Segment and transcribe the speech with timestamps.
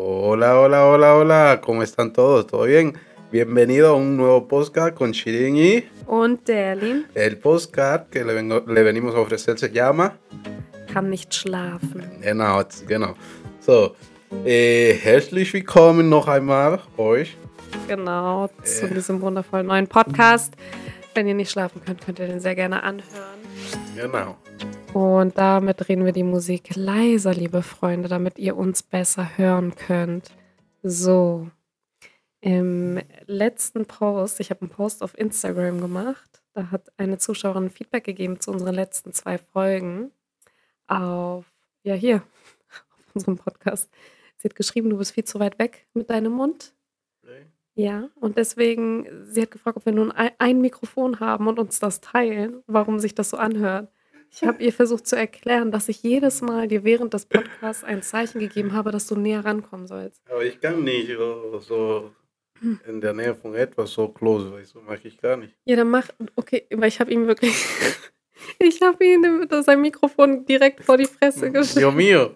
[0.00, 2.46] Hola, hola, hola, hola, ¿cómo están todos?
[2.46, 2.94] ¿Todo bien?
[3.32, 8.62] Bienvenido a un nuevo podcast con Shirin y Und Derlin el podcast que le, vengo-
[8.64, 10.16] le venimos a ofrecer se llama...
[10.94, 12.20] kann nicht schlafen.
[12.22, 13.14] Genau, genau.
[13.58, 13.96] So,
[14.44, 17.36] äh, herzlich willkommen noch einmal euch.
[17.88, 20.54] Genau, zu diesem wundervollen neuen Podcast.
[21.14, 23.40] Wenn ihr nicht schlafen könnt, könnt ihr den sehr gerne anhören.
[23.96, 24.36] Genau.
[24.94, 30.30] Und damit drehen wir die Musik leiser, liebe Freunde, damit ihr uns besser hören könnt.
[30.82, 31.48] So,
[32.40, 38.04] im letzten Post, ich habe einen Post auf Instagram gemacht, da hat eine Zuschauerin Feedback
[38.04, 40.12] gegeben zu unseren letzten zwei Folgen
[40.86, 41.44] auf,
[41.82, 42.16] ja hier,
[42.98, 43.90] auf unserem Podcast.
[44.36, 46.72] Sie hat geschrieben, du bist viel zu weit weg mit deinem Mund.
[47.74, 51.78] Ja, und deswegen, sie hat gefragt, ob wir nun ein, ein Mikrofon haben und uns
[51.78, 53.92] das teilen, warum sich das so anhört.
[54.30, 58.02] Ich habe ihr versucht zu erklären, dass ich jedes Mal dir während des Podcasts ein
[58.02, 60.20] Zeichen gegeben habe, dass du näher rankommen sollst.
[60.30, 62.10] Aber ich kann nicht so, so
[62.86, 65.54] in der Nähe von etwas so close, weißt du, mag ich gar nicht.
[65.64, 67.54] Ja, dann mach, okay, weil ich habe ihm wirklich,
[68.58, 71.84] ich habe ihm das- sein Mikrofon direkt vor die Fresse gestellt.
[71.84, 72.30] Dios mío.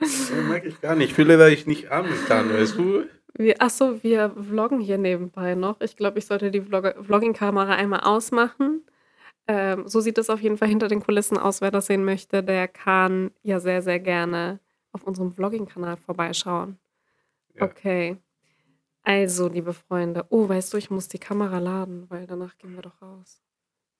[0.00, 1.08] So mag ich gar nicht.
[1.10, 3.04] Ich fühle, dass ich nicht atmen kann, weißt du?
[3.34, 5.80] Wir, achso, wir vloggen hier nebenbei noch.
[5.80, 8.82] Ich glaube, ich sollte die Vlog Vlogging-Kamera einmal ausmachen.
[9.48, 11.60] Ähm, so sieht es auf jeden Fall hinter den Kulissen aus.
[11.60, 14.60] Wer das sehen möchte, der kann ja sehr, sehr gerne
[14.92, 16.78] auf unserem Vlogging-Kanal vorbeischauen.
[17.54, 17.62] Ja.
[17.64, 18.18] Okay.
[19.02, 20.24] Also, liebe Freunde.
[20.30, 23.42] Oh, weißt du, ich muss die Kamera laden, weil danach gehen wir doch raus.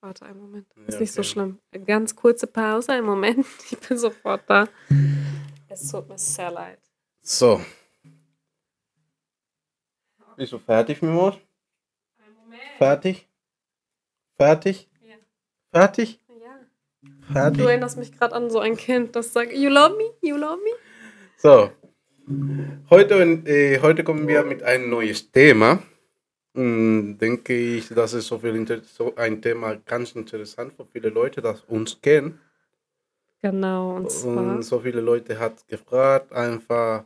[0.00, 0.66] Warte einen Moment.
[0.86, 1.28] Ist Ja, nicht so okay.
[1.28, 1.58] schlimm.
[1.86, 3.46] Ganz kurze Pause, einen Moment.
[3.70, 4.68] Ich bin sofort da.
[5.68, 6.78] Es tut mir sehr leid.
[7.22, 7.60] So.
[10.36, 11.34] Bist du fertig, Mimos?
[12.24, 12.62] Einen Moment.
[12.78, 13.28] Fertig?
[14.36, 14.88] Fertig?
[15.72, 15.80] Ja.
[15.80, 16.18] Fertig?
[16.28, 16.58] Ja.
[17.02, 17.60] Du Fertig?
[17.66, 20.70] erinnerst mich gerade an so ein Kind, das sagt, you love me, you love me.
[21.38, 21.70] So.
[22.90, 23.14] Heute,
[23.46, 25.82] äh, heute kommen wir mit einem neues Thema.
[26.54, 31.40] Hm, denke ich, das ist so, viel so ein Thema ganz interessant für viele Leute,
[31.40, 32.38] das uns kennen.
[33.40, 37.04] Genau, und zwar, Und so viele Leute hat gefragt, einfach,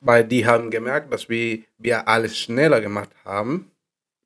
[0.00, 3.70] weil die haben gemerkt, dass wir, wir alles schneller gemacht haben.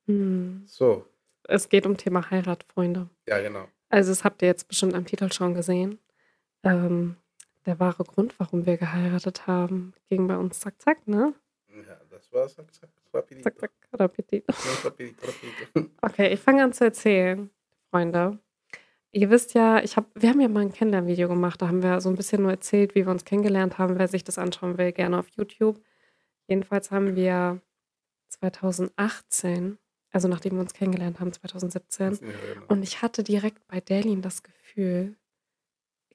[0.07, 1.07] hm, So,
[1.49, 3.09] es geht um Thema Heirat, Freunde.
[3.29, 3.69] ja genau.
[3.89, 6.01] Also das habt ihr jetzt bestimmt am Titel schon gesehen.
[6.65, 7.17] Ähm,
[7.67, 11.35] der wahre Grund, warum wir geheiratet haben, ging bei uns zack, zack, ne?
[11.69, 13.45] Ja, das war zack, zack, rapidito.
[13.45, 14.53] Zack, zack, rapidito.
[14.85, 15.91] Rapidito, rapidito.
[16.03, 17.51] Okay, ich fange an zu erzählen,
[17.91, 18.39] Freunde.
[19.13, 22.01] Ihr wisst ja, ich hab, wir haben ja mal ein Kennenlernvideo gemacht, da haben wir
[22.01, 23.99] so ein bisschen nur erzählt, wie wir uns kennengelernt haben.
[23.99, 25.81] Wer sich das anschauen will, gerne auf YouTube.
[26.49, 27.61] Jedenfalls haben wir
[28.29, 29.79] 2018,
[30.15, 32.67] also nachdem wir uns kennengelernt haben, 2017, Ja, genau.
[32.69, 35.17] und ich hatte direkt bei Delin das Gefühl,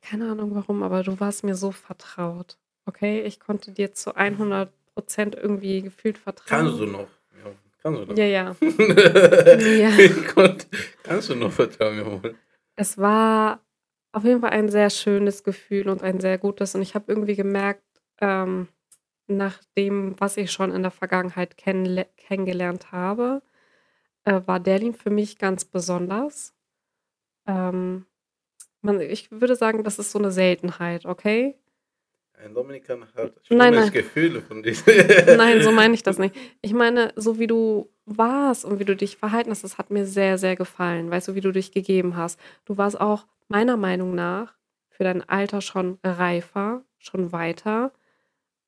[0.02, 2.58] keine Ahnung warum, aber du warst mir so vertraut.
[2.86, 6.66] Okay, ich konnte dir zu 100 Prozent irgendwie gefühlt vertrauen.
[6.66, 7.08] Kannst du noch?
[7.44, 7.52] Ja,
[7.84, 8.18] kannst du noch?
[8.18, 8.56] Ja, ja.
[9.60, 9.92] ja.
[10.36, 10.68] Gott,
[11.04, 12.36] kannst du noch vertrauen, jawohl.
[12.76, 13.60] Es war
[14.14, 16.74] auf jeden Fall ein sehr schönes Gefühl und ein sehr gutes.
[16.74, 17.84] Und ich habe irgendwie gemerkt,
[18.22, 18.70] ähm,
[19.28, 23.42] nach dem, was ich schon in der Vergangenheit kennengelernt habe,
[24.30, 26.54] äh, war Derlin für mich ganz besonders.
[27.48, 28.06] Ähm,
[28.82, 31.56] man, ich würde sagen, das ist so eine Seltenheit, okay?
[32.34, 33.92] Ein Dominikan hat Nein, nein.
[33.92, 34.86] Gefühl von diesem.
[35.38, 36.34] Nein, so meine ich das nicht.
[36.62, 40.06] Ich meine, so wie du warst und wie du dich verhalten hast, das hat mir
[40.06, 41.12] sehr, sehr gefallen.
[41.12, 42.40] Weißt du, wie du dich gegeben hast.
[42.64, 44.56] Du warst auch meiner Meinung nach
[44.90, 47.92] für dein Alter schon reifer, schon weiter,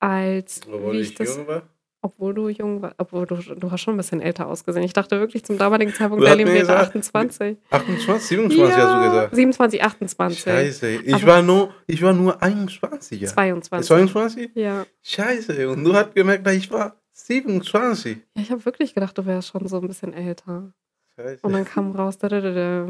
[0.01, 1.63] als Obwohl wie ich ich das, jung war.
[2.01, 4.84] Obwohl du jung warst, obwohl du, du hast schon ein bisschen älter ausgesehen.
[4.84, 7.57] Ich dachte wirklich zum damaligen Zeitpunkt, Berlin wäre gesagt, 28.
[7.69, 9.35] 28, 27 hast du gesagt.
[9.35, 10.40] 27, 28.
[10.41, 13.22] Scheiße, ich Aber- war nur, ich war nur 21.
[13.22, 13.28] Ja.
[13.29, 13.88] 22.
[13.88, 14.51] 22?
[14.56, 14.85] Ja.
[15.03, 18.17] Scheiße, und du hast gemerkt, ich war 27.
[18.35, 20.73] ja, ich habe wirklich gedacht, du wärst schon so ein bisschen älter.
[21.16, 21.40] Scheiße.
[21.45, 22.88] Und dann kam raus, da, da, da, da.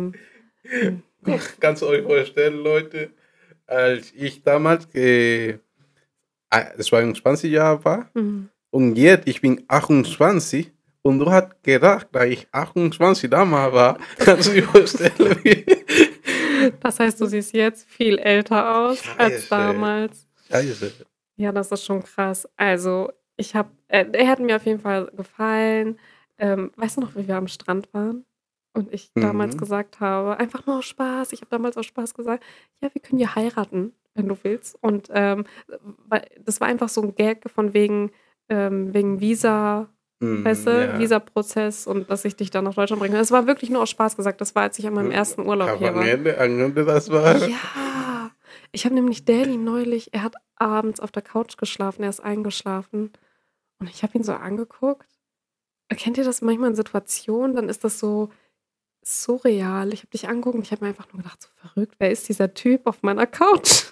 [1.59, 3.09] Kannst du euch vorstellen, Leute,
[3.67, 5.57] als ich damals äh,
[6.79, 8.49] 22 Jahre war Mhm.
[8.71, 10.71] Und jetzt ich bin 28
[11.03, 15.13] und du hast gedacht, dass ich 28 damals war, kannst du dir vorstellen,
[15.43, 15.65] wie
[16.79, 19.47] Das heißt, du siehst jetzt viel älter aus als Scheiße.
[19.49, 20.27] damals.
[20.49, 20.91] Scheiße.
[21.37, 22.47] Ja, das ist schon krass.
[22.55, 25.97] Also, ich habe, äh, er hat mir auf jeden Fall gefallen.
[26.37, 28.25] Ähm, weißt du noch, wie wir am Strand waren?
[28.73, 29.59] Und ich damals Mhm.
[29.59, 31.33] gesagt habe, einfach nur aus Spaß.
[31.33, 32.43] Ich habe damals aus Spaß gesagt,
[32.81, 34.77] ja, wir können ja heiraten, wenn du willst.
[34.81, 35.45] Und ähm,
[36.39, 38.11] das war einfach so ein Gag von wegen,
[38.51, 39.89] ähm, wegen Visa,
[40.21, 40.99] Mhm, weißt du, ja.
[40.99, 43.17] Visa-Prozess und dass ich dich dann nach Deutschland bringe.
[43.17, 44.39] Es war wirklich nur aus Spaß gesagt.
[44.39, 46.07] Das war, als ich an meinem ersten Urlaub Aber hier war.
[46.07, 47.37] Ende, das war.
[47.47, 48.31] Ja,
[48.71, 53.11] ich habe nämlich Daily neulich, er hat abends auf der Couch geschlafen, er ist eingeschlafen.
[53.79, 55.07] Und ich habe ihn so angeguckt.
[55.89, 57.55] Kennt ihr das manchmal in Situationen?
[57.55, 58.29] Dann ist das so
[59.03, 59.91] surreal.
[59.91, 62.29] Ich habe dich angeguckt und ich habe mir einfach nur gedacht, so verrückt, wer ist
[62.29, 63.85] dieser Typ auf meiner Couch?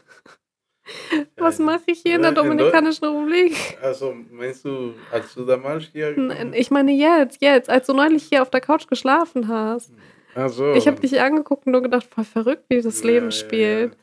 [1.37, 3.77] Was mache ich hier in der Dominikanischen Republik?
[3.81, 6.13] Also meinst du, als du damals hier...
[6.17, 9.91] Nein, ich meine jetzt, jetzt, als du neulich hier auf der Couch geschlafen hast.
[10.35, 10.73] Ach so.
[10.73, 13.97] Ich habe dich angeguckt und nur gedacht, voll verrückt, wie das Ja, Leben ja, spielt.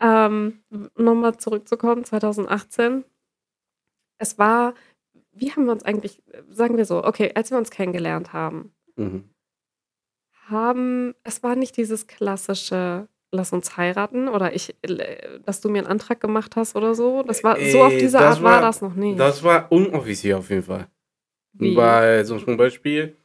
[0.00, 0.60] Ähm,
[0.96, 3.04] Nochmal zurückzukommen, 2018.
[4.18, 4.74] Es war,
[5.32, 9.28] wie haben wir uns eigentlich, sagen wir so, okay, als wir uns kennengelernt haben, Mhm.
[10.48, 15.78] haben, es war nicht dieses klassische, lass uns heiraten oder ich, äh, dass du mir
[15.80, 17.22] einen Antrag gemacht hast oder so.
[17.22, 19.18] Das war, so auf Äh, diese Art war, war- das noch nicht.
[19.18, 20.88] Das war unoffiziell auf jeden Fall.
[21.52, 21.74] Wie?
[21.76, 23.16] Weil so zum Beispiel,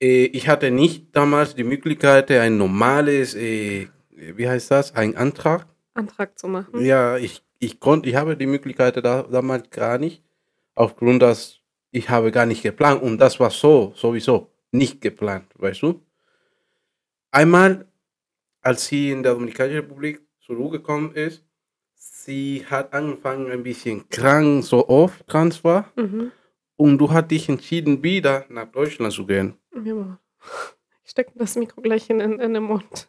[0.00, 5.66] äh, ich hatte nicht damals die Möglichkeit, ein normales, wie heißt das, ein Antrag.
[5.94, 6.84] Antrag zu machen.
[6.84, 10.22] Ja, ich, ich konnte, ich habe die Möglichkeit da, damals gar nicht,
[10.74, 11.60] aufgrund, dass
[11.92, 16.00] ich habe gar nicht geplant und das war so, sowieso nicht geplant, weißt du.
[17.30, 17.86] Einmal,
[18.64, 21.44] als sie in der Dominikanischen Republik zurückgekommen ist,
[21.94, 26.32] sie hat angefangen ein bisschen krank, so oft krank war Mhm.
[26.76, 29.54] und du hast dich entschieden, wieder nach Deutschland zu gehen.
[29.84, 30.18] Ja.
[31.04, 33.08] Ich stecke das Mikro gleich in, in, in den Mund.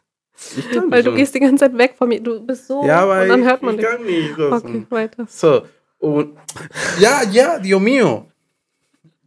[0.56, 1.16] Ich Weil du so.
[1.16, 2.20] gehst die ganze Zeit weg von mir.
[2.20, 2.84] Du bist so.
[2.84, 3.88] Ja, aber und dann ich, hört man ich dich.
[3.90, 4.38] kann nicht.
[4.38, 5.24] Okay, weiter.
[5.26, 5.62] So,
[5.98, 6.36] und
[7.00, 8.26] ja, ja, Dios mío.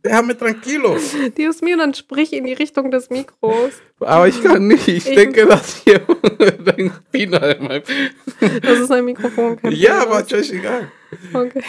[0.04, 0.98] Déjame tranquilo.
[1.38, 3.74] Dios mio, dann sprich in die Richtung des Mikros.
[4.00, 4.88] Aber ich kann nicht.
[4.88, 6.02] Ich, Ich- denke, dass hier
[6.78, 7.84] ein Spinner in meinem.
[8.62, 9.58] Das ist ein Mikrofon.
[9.58, 10.90] kein Ja, aber scheißegal.
[11.34, 11.62] Okay.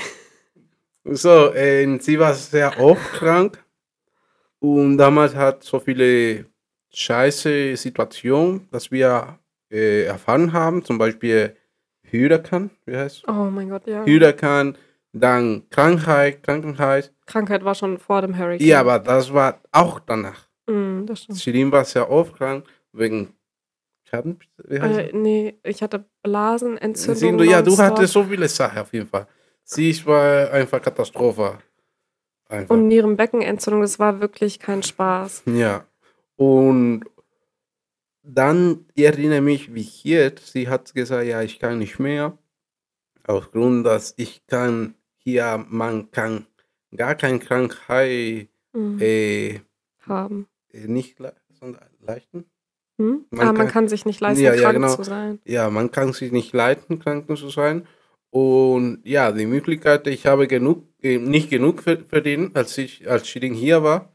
[1.04, 3.62] So, äh, sie war sehr oft krank.
[4.60, 6.44] Und damals hat so viele
[6.92, 9.38] scheiße Situationen, dass wir
[9.70, 10.84] äh, erfahren haben.
[10.84, 11.56] Zum Beispiel
[12.02, 14.04] Hüderkan, wie heißt Oh mein Gott, ja.
[14.04, 14.76] Hüderkan,
[15.12, 17.12] dann Krankheit, Krankenhaus.
[17.26, 18.66] Krankheit war schon vor dem Hurricane.
[18.66, 20.48] Ja, aber das war auch danach.
[20.66, 21.40] Mm, das stimmt.
[21.40, 23.34] Shirin war sehr oft krank wegen
[24.04, 24.38] Schaden.
[24.68, 27.38] Äh, nee, ich hatte Blasenentzündung.
[27.38, 29.26] Du, ja, du hattest so viele Sachen auf jeden Fall.
[29.64, 31.58] Sie war einfach Katastrophe.
[32.48, 32.74] Einfach.
[32.74, 35.44] Und Nierenbeckenentzündung, das war wirklich kein Spaß.
[35.46, 35.86] ja.
[36.36, 37.04] Und
[38.22, 42.36] dann, ich erinnere mich, wie hier, sie hat gesagt, ja, ich kann nicht mehr.
[43.26, 46.46] Aufgrund, dass ich kann, hier, man kann
[46.96, 49.60] gar keine Krankheit Mm, äh,
[50.06, 50.46] haben.
[50.72, 52.44] nicht le sondern leisten.
[53.00, 53.24] Hm?
[53.30, 54.94] Man ah, man kann- kann sich nicht leisten, Ja, ja, krank genau.
[54.94, 55.40] zu sein.
[55.44, 57.86] ja, man kann sich nicht leiten, krank zu sein.
[58.32, 63.26] Und ja, die Möglichkeit, ich habe genug, äh, nicht genug ver- verdient, als ich als
[63.28, 64.14] Shirin hier war.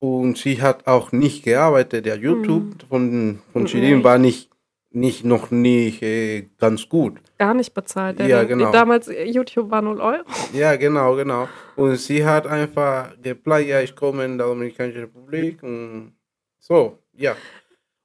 [0.00, 2.06] Und sie hat auch nicht gearbeitet.
[2.06, 4.04] Der YouTube von, von Mhm, Shirin echt?
[4.04, 4.50] war nicht,
[4.94, 7.20] nicht noch nicht äh, ganz gut.
[7.38, 8.20] Gar nicht bezahlt.
[8.20, 8.50] Ja, Link.
[8.50, 8.72] genau.
[8.72, 10.24] Damals, äh, YouTube war 0 Euro.
[10.52, 11.48] Ja, genau, genau.
[11.76, 16.12] Und sie hat einfach geplant, ja, ich komme in der Dominikanische Republik und
[16.58, 17.34] so, ja.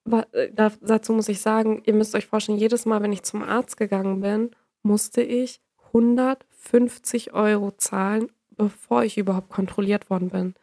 [0.06, 3.24] Aber, äh, da, dazu muss ich sagen, ihr müsst euch vorstellen, jedes Mal, wenn ich
[3.24, 4.52] zum Arzt gegangen bin,
[4.82, 10.54] musste ich 150 Euro zahlen, bevor ich überhaupt kontrolliert worden bin.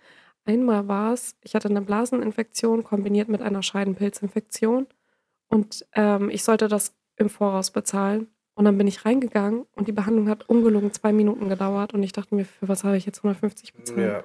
[0.46, 4.86] Einmal war es, ich hatte eine Blaseninfektion kombiniert mit einer Scheidenpilzinfektion
[5.54, 8.26] und ähm, ich sollte das im Voraus bezahlen.
[8.56, 12.12] Und dann bin ich reingegangen und die Behandlung hat ungelogen zwei Minuten gedauert und ich
[12.12, 13.98] dachte mir, für was habe ich jetzt 150 bezahlt?
[13.98, 14.24] Ja,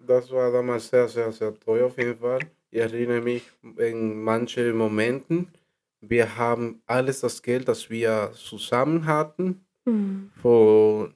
[0.00, 2.40] das war damals sehr, sehr, sehr teuer auf jeden Fall.
[2.70, 3.42] Ich erinnere mich
[3.76, 5.48] in manche Momenten,
[6.00, 11.12] wir haben alles das Geld, das wir zusammen hatten, Hm, für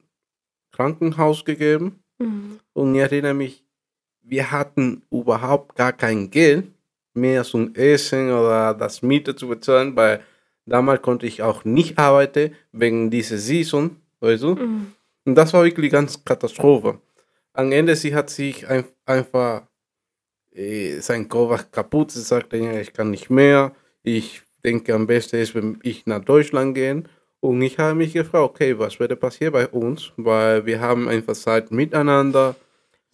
[0.71, 2.00] Krankenhaus gegeben.
[2.21, 2.59] hm.
[2.75, 3.64] Und ich erinnere mich,
[4.23, 6.69] wir hatten überhaupt gar kein Geld
[7.14, 10.23] mehr zum Essen oder das Miete zu bezahlen, weil
[10.66, 14.57] damals konnte ich auch nicht arbeiten wegen dieser Saison, weißt du?
[14.57, 14.92] Hm.
[15.25, 16.99] Und das war wirklich ganz Katastrophe.
[17.52, 19.62] Am Ende, sie hat sich ein, einfach
[20.54, 22.11] äh, sein Kopf kaputt.
[22.11, 23.73] Sie sagte, ja, ich kann nicht mehr.
[24.02, 27.04] Ich denke, am besten ist, wenn ich nach Deutschland gehe.
[27.40, 30.12] Und ich habe mich gefragt, okay, was würde passieren bei uns?
[30.16, 32.54] Weil wir haben einfach Zeit miteinander.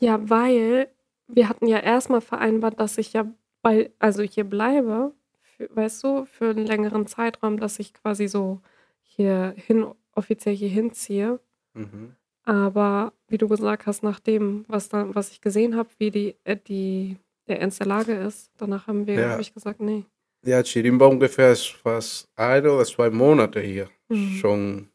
[0.01, 0.89] Ja, weil
[1.27, 3.27] wir hatten ja erstmal vereinbart, dass ich ja
[3.63, 5.13] bei, also hier bleibe,
[5.43, 8.61] für, weißt du, für einen längeren Zeitraum, dass ich quasi so
[9.03, 11.41] hier hin, offiziell hier hinziehe.
[11.75, 12.15] Mhm.
[12.45, 16.37] Aber wie du gesagt hast, nach dem, was dann, was ich gesehen habe, wie die,
[16.45, 19.31] äh, die, der Ernst der Lage ist, danach haben wir, Ja.
[19.31, 20.05] habe ich gesagt, nee.
[20.45, 23.89] Ja, Shirin war ungefähr fast ein oder zwei Monate hier.
[24.09, 24.31] Mhm.
[24.37, 24.89] Schon,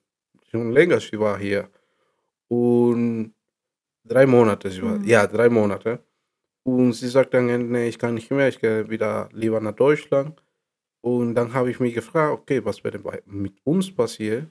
[0.50, 1.70] schon länger sie war hier.
[2.48, 3.34] Und
[4.05, 4.98] drei Monate sie war.
[5.00, 5.05] Mhm.
[5.05, 6.00] Ja, drei Monate.
[6.63, 10.41] Und sie sagt dann, nee, ich kann nicht mehr, ich gehe wieder lieber nach Deutschland.
[11.01, 14.48] Und dann habe ich mich gefragt, okay, was wäre mit uns passiert?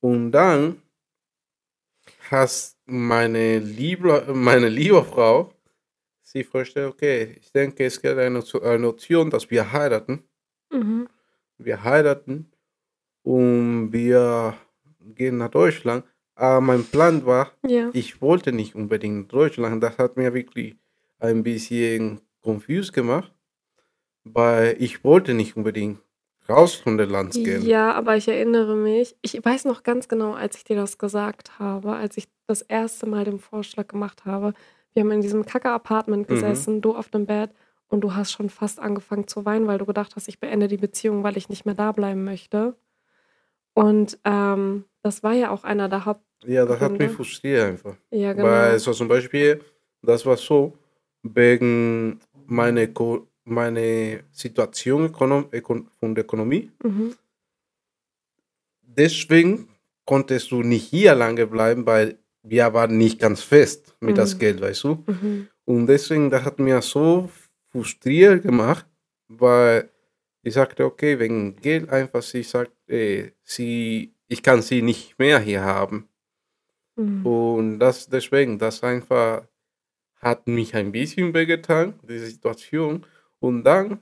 [0.00, 0.80] Und dann
[2.30, 5.52] hast meine liebe, meine liebe Frau
[6.22, 10.22] sich vorgestellt, okay, ich denke, es gibt eine, eine Option, dass wir heiraten.
[10.70, 11.08] Mhm.
[11.58, 12.50] Wir heiraten
[13.22, 14.54] und wir
[15.00, 16.04] gehen nach Deutschland.
[16.36, 17.90] Aber mein Plan war, Ja.
[17.92, 19.82] ich wollte nicht unbedingt nach Deutschland.
[19.82, 20.76] Das hat mir wirklich
[21.18, 23.32] ein bisschen confused gemacht,
[24.24, 26.00] weil ich wollte nicht unbedingt
[26.48, 27.64] raus von der Land gehen.
[27.64, 31.58] Ja, aber ich erinnere mich, ich weiß noch ganz genau, als ich dir das gesagt
[31.58, 34.52] habe, als ich das erste Mal den Vorschlag gemacht habe.
[34.92, 36.34] Wir haben in diesem Kacke-Apartment Mhm.
[36.34, 37.50] gesessen, du auf dem Bett
[37.88, 40.76] und du hast schon fast angefangen zu weinen, weil du gedacht hast, ich beende die
[40.76, 42.76] Beziehung, weil ich nicht mehr da bleiben möchte.
[43.72, 46.20] Und ähm, das war ja auch einer der Haupt...
[46.46, 47.96] Ja, das hat mich frustriert einfach.
[48.10, 48.78] Ja, Weil genau.
[48.78, 49.62] so zum Beispiel,
[50.02, 50.74] das war so,
[51.24, 52.86] wegen meiner
[53.44, 56.70] meine Situation von der Ökonomie.
[56.82, 57.14] Mhm.
[58.82, 59.68] Deswegen
[60.06, 64.38] konntest du nicht hier lange bleiben, weil wir waren nicht ganz fest mit das Mhm.
[64.38, 65.04] Geld, weißt du?
[65.06, 65.48] Mhm.
[65.64, 67.30] Und deswegen, das hat mir so
[67.72, 68.86] frustriert gemacht,
[69.28, 69.90] weil
[70.42, 75.38] ich sagte, okay, wegen Geld einfach, sie sagt, äh, sie, ich kann sie nicht mehr
[75.40, 76.08] hier haben.
[76.96, 77.26] Mhm.
[77.26, 79.46] Und das deswegen, das einfach
[80.24, 83.06] hat mich ein bisschen wehgetan, diese Situation.
[83.40, 84.00] Und dann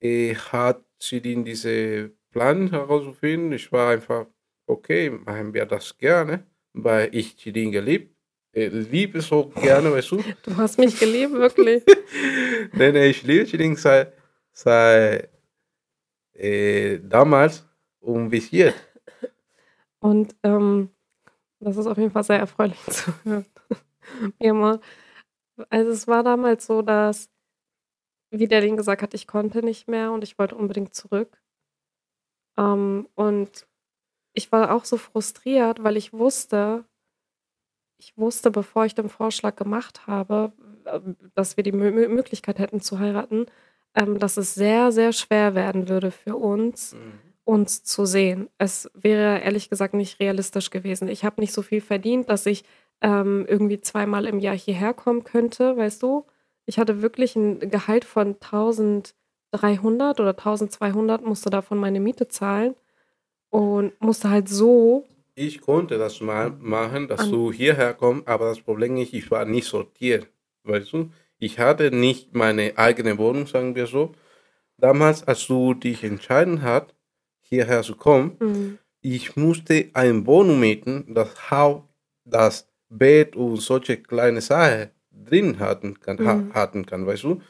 [0.00, 3.52] äh, hat sie den diese Plan herausgefunden.
[3.52, 4.26] Ich war einfach,
[4.66, 8.14] okay, machen wir das gerne, weil ich Chilin geliebt,
[8.52, 10.24] äh, liebe so gerne, weißt du?
[10.42, 11.84] Du hast mich geliebt, wirklich.
[12.72, 14.12] nee, nee, ich liebe Chilin seit,
[14.52, 15.30] seit
[16.32, 17.64] äh, damals
[18.00, 18.76] und bis jetzt.
[20.00, 20.90] Und ähm,
[21.60, 23.46] das ist auf jeden Fall sehr erfreulich zu hören.
[24.38, 24.80] Wie immer.
[25.70, 27.30] Also es war damals so, dass,
[28.30, 31.42] wie der Ding gesagt hat, ich konnte nicht mehr und ich wollte unbedingt zurück.
[32.58, 33.66] Ähm, und
[34.34, 36.86] ich war auch so frustriert, weil ich wusste,
[37.98, 40.52] ich wusste, bevor ich den Vorschlag gemacht habe,
[40.84, 41.00] äh,
[41.34, 43.46] dass wir die Mö- Möglichkeit hätten zu heiraten,
[43.94, 46.96] ähm, dass es sehr, sehr schwer werden würde für uns,
[47.44, 48.48] uns zu sehen.
[48.58, 51.08] Es wäre ehrlich gesagt nicht realistisch gewesen.
[51.08, 52.64] Ich habe nicht so viel verdient, dass ich
[53.00, 56.26] ähm, irgendwie zweimal im Jahr hierher kommen könnte, weißt du?
[56.66, 62.74] Ich hatte wirklich ein Gehalt von 1300 oder 1200, musste davon meine Miete zahlen
[63.50, 65.06] und musste halt so.
[65.34, 69.44] Ich konnte das mal machen, dass du hierher kommst, aber das Problem ist, ich war
[69.44, 70.28] nicht sortiert.
[70.64, 71.10] Weißt du?
[71.38, 74.12] Ich hatte nicht meine eigene Wohnung, sagen wir so.
[74.76, 76.94] Damals, als du dich entschieden hast,
[77.40, 81.82] hierher zu kommen, Mm, ich musste eine Wohnung mieten, das Haus,
[82.24, 86.54] das Bett und solche kleine Sachen drin hatten kann, Mhm.
[86.54, 87.40] hatten kann, weißt du?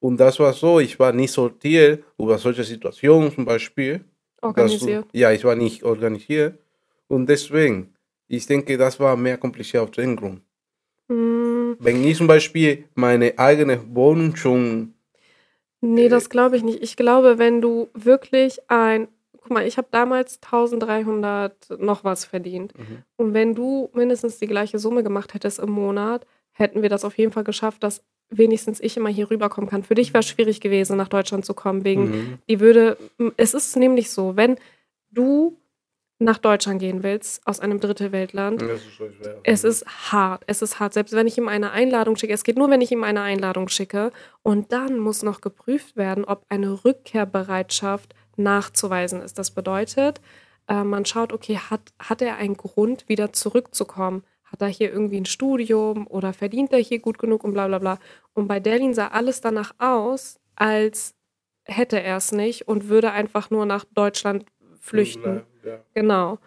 [0.00, 4.04] Und das war so, ich war nicht sortiert über solche Situationen zum Beispiel.
[4.40, 5.06] organisiert.
[5.12, 6.58] Du, ja, ich war nicht organisiert.
[7.08, 7.94] Und deswegen,
[8.28, 10.42] ich denke, das war mehr kompliziert aus dem Grund.
[11.08, 14.94] Mm, Wenn ich zum Beispiel meine eigene Wohnung schon,
[15.80, 16.82] nee, Äh, das glaube ich nicht.
[16.82, 19.08] Ich glaube, wenn du wirklich ein.
[19.42, 22.76] Guck mal, ich habe damals 1300 noch was verdient.
[22.78, 23.02] Mhm.
[23.16, 27.18] Und wenn du mindestens die gleiche Summe gemacht hättest im Monat, hätten wir das auf
[27.18, 29.82] jeden Fall geschafft, dass wenigstens ich immer hier rüberkommen kann.
[29.82, 32.38] Für dich wäre es schwierig gewesen, nach Deutschland zu kommen, wegen, Mhm.
[32.48, 32.96] die würde,
[33.36, 34.56] es ist nämlich so, wenn
[35.10, 35.58] du
[36.18, 39.00] nach Deutschland gehen willst, aus einem Dritte-Weltland, Das ist
[39.42, 40.44] es ist hart.
[40.46, 40.92] Es ist hart.
[40.94, 43.68] Selbst wenn ich ihm eine Einladung schicke, es geht nur, wenn ich ihm eine Einladung
[43.68, 44.12] schicke.
[44.42, 49.38] Und dann muss noch geprüft werden, ob eine Rückkehrbereitschaft nachzuweisen ist.
[49.38, 50.20] Das bedeutet,
[50.68, 54.24] äh, man schaut, okay, hat, hat er einen Grund, wieder zurückzukommen?
[54.44, 57.78] Hat er hier irgendwie ein Studium oder verdient er hier gut genug und bla bla
[57.78, 57.98] bla.
[58.34, 61.14] Und bei Derlin sah alles danach aus, als
[61.64, 64.44] hätte er es nicht und würde einfach nur nach Deutschland
[64.78, 65.42] flüchten.
[65.64, 65.78] Ja.
[65.94, 66.38] Genau.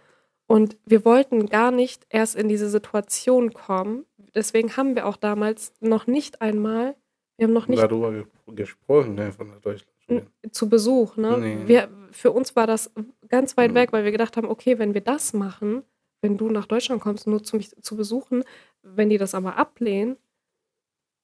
[0.47, 4.05] Und wir wollten gar nicht erst in diese Situation kommen.
[4.35, 6.95] Deswegen haben wir auch damals noch nicht einmal,
[7.37, 9.94] wir haben noch nicht Darüber ge gesprochen, einfach nach Deutschland.
[10.51, 11.17] Zu Besuch.
[11.17, 11.37] Ne?
[11.37, 11.57] Nee.
[11.65, 12.91] Wir, für uns war das
[13.27, 15.83] ganz weit weg, weil wir gedacht haben, okay, wenn wir das machen,
[16.21, 18.43] wenn du nach Deutschland kommst, nur zu mich zu besuchen,
[18.83, 20.17] wenn die das aber ablehnen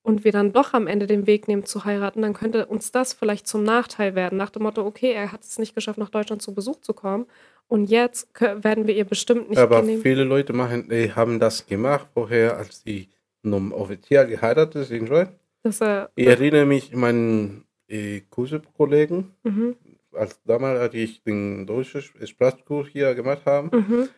[0.03, 3.13] und wir dann doch am Ende den Weg nehmen zu heiraten, dann könnte uns das
[3.13, 4.37] vielleicht zum Nachteil werden.
[4.37, 7.27] Nach dem Motto, okay, er hat es nicht geschafft, nach Deutschland zu Besuch zu kommen
[7.67, 10.01] und jetzt werden wir ihr bestimmt nicht Aber genehmigen.
[10.01, 13.09] viele Leute machen, äh, haben das gemacht vorher, als sie
[13.43, 15.09] offiziell geheiratet sind.
[15.09, 15.29] Right?
[15.63, 19.75] Dass er, Ich erinnere mich an meinen äh, Kurskollegen, mhm,
[20.13, 24.09] als damals, als ich den deutschen Sprachkurs hier gemacht habe, mhm,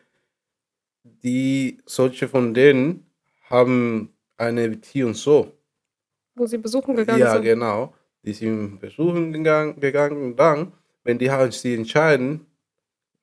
[1.22, 3.06] die solche von denen
[3.50, 5.52] haben eine Beziehung so.
[6.36, 7.42] wo sie besuchen gegangen Ja, sind.
[7.42, 7.94] genau.
[8.24, 10.72] Die sind besuchen gegangen, gegangen und dann,
[11.04, 12.46] wenn die halt sich entscheiden,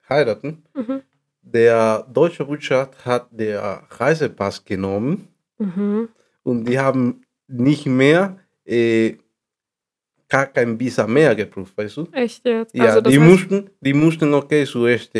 [0.08, 1.02] heiraten, Mhm.
[1.42, 5.28] der deutsche Botschaft hat der Reisepass genommen
[5.58, 6.08] Mhm.
[6.44, 9.18] und die haben nicht mehr äh,
[10.32, 12.08] gar kein Visa mehr geprüft, weißt du?
[12.14, 12.74] Echt jetzt?
[12.74, 15.12] Ja, also die, mussten, die mussten, okay, zuerst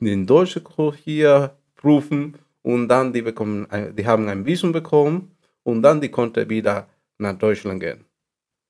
[0.00, 3.66] den deutschen Kurs hier prüfen und dann die bekommen,
[3.98, 5.32] die haben ein Visum bekommen
[5.64, 8.04] und dann die konnte wieder nach Deutschland gehen.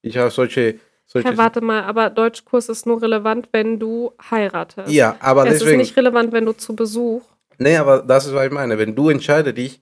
[0.02, 4.90] Ich habe solche, solche Herr, warte mal, aber Deutschkurs ist nur relevant, wenn du heiratest.
[4.92, 7.22] ja, aber es ist deswegen, nicht relevant, wenn du zu Besuch.
[7.58, 9.80] nee, aber das ist, was ich meine, wenn du entscheidest, dich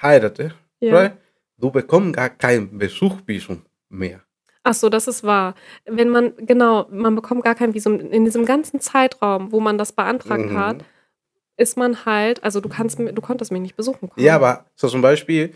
[0.00, 0.94] heirate, Ja.
[0.94, 1.12] right?
[1.58, 4.20] du bekommst gar kein Besuchvisum mehr.
[4.62, 5.54] Ach so, das ist wahr.
[5.86, 7.98] Wenn man, genau, man bekommt gar kein Visum.
[7.98, 10.56] In diesem ganzen Zeitraum, wo man das beantragt Mhm.
[10.58, 10.84] hat,
[11.56, 14.24] ist man halt, also du kannst, du konntest mich nicht besuchen kommen.
[14.24, 15.54] Ja, aber so zum Beispiel,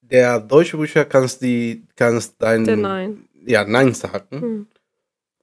[0.00, 3.28] der deutsche Bücher kannst die, kannst dein, Nein.
[3.46, 4.40] ja, Nein sagen.
[4.40, 4.66] Hm.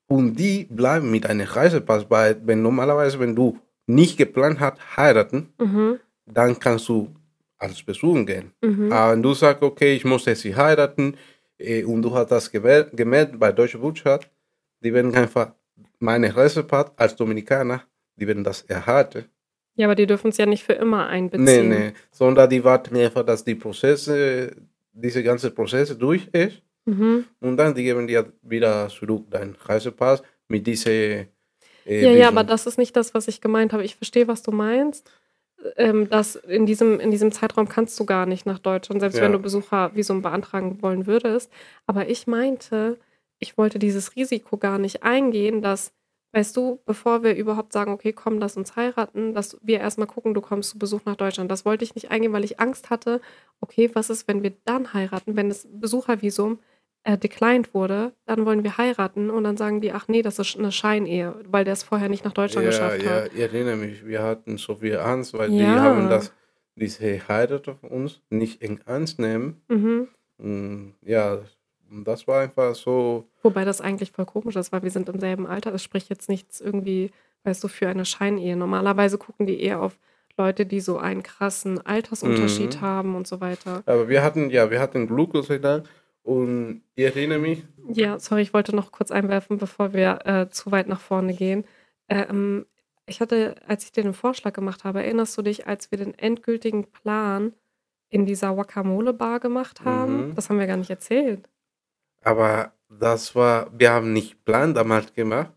[0.07, 3.57] Und die bleiben mit einem Reisepass bei, wenn normalerweise, wenn du
[3.87, 5.99] nicht geplant hast, heiraten, Mhm.
[6.25, 7.09] dann kannst du
[7.57, 8.51] als Besuchen gehen.
[8.61, 8.91] Mhm.
[8.91, 11.15] Aber wenn du sagst, okay, ich muss jetzt sie heiraten
[11.85, 14.29] und du hast das gemeldet bei Deutsche Botschaft,
[14.83, 15.53] die werden einfach
[15.99, 17.83] meine Reisepass als Dominikaner,
[18.15, 19.25] die werden das erhalten.
[19.75, 21.69] Ja, aber die dürfen es ja nicht für immer Nee, einbeziehen.
[21.69, 24.55] nee, sondern die warten einfach, dass die Prozesse,
[24.93, 27.25] diese ganze Prozesse durch ist Mhm.
[27.39, 31.27] und dann die geben dir wieder zurück deinen Reisepass mit diese äh,
[31.85, 32.37] Ja, ja, Visum.
[32.39, 33.83] aber das ist nicht das, was ich gemeint habe.
[33.83, 35.09] Ich verstehe, was du meinst.
[35.77, 39.23] Ähm, dass in diesem, in diesem Zeitraum kannst du gar nicht nach Deutschland, selbst Ja.
[39.23, 41.51] wenn du Besuchervisum beantragen wollen würdest.
[41.85, 42.97] Aber ich meinte,
[43.39, 45.93] ich wollte dieses Risiko gar nicht eingehen, dass,
[46.33, 50.33] weißt du, bevor wir überhaupt sagen, okay, komm, lass uns heiraten, dass wir erstmal gucken,
[50.33, 51.51] du kommst zu Besuch nach Deutschland.
[51.51, 53.21] Das wollte ich nicht eingehen, weil ich Angst hatte,
[53.59, 56.59] okay, was ist, wenn wir dann heiraten, wenn das Besuchervisum
[57.03, 60.57] äh, declined wurde, dann wollen wir heiraten und dann sagen die, ach nee, das ist
[60.57, 63.33] eine Scheinehe, weil der es vorher nicht nach Deutschland ja, geschafft ja, hat.
[63.33, 65.81] ich erinnere mich, wir hatten so viel Angst, weil die Ja.
[65.81, 66.31] haben das,
[66.75, 69.61] diese Heirat auf uns nicht in Ernst nehmen.
[69.67, 70.07] Mhm.
[70.37, 71.39] Und ja,
[71.89, 75.19] und das war einfach so, Wobei das eigentlich voll komisch ist, weil wir sind im
[75.19, 75.73] selben Alter.
[75.73, 77.11] Es spricht jetzt nichts irgendwie,
[77.43, 78.55] weißt du, für eine Scheinehe.
[78.55, 79.97] Normalerweise gucken die eher auf
[80.37, 82.81] Leute, die so einen krassen Altersunterschied Mhm.
[82.81, 83.83] haben und so weiter.
[83.85, 85.87] aber wir hatten, ja, wir hatten Glück, Gott sei Dank.
[86.23, 90.71] Und ich erinnere mich, Ja, sorry, ich wollte noch kurz einwerfen, bevor wir äh, zu
[90.71, 91.65] weit nach vorne gehen.
[92.09, 92.65] Ähm,
[93.07, 96.13] ich hatte, als ich dir den Vorschlag gemacht habe, erinnerst du dich, als wir den
[96.13, 97.53] endgültigen Plan
[98.09, 100.29] in dieser Guacamole-Bar gemacht haben?
[100.29, 100.35] Mhm.
[100.35, 101.49] Das haben wir gar nicht erzählt.
[102.23, 105.53] aber das war, wir haben nicht Plan damals gemacht,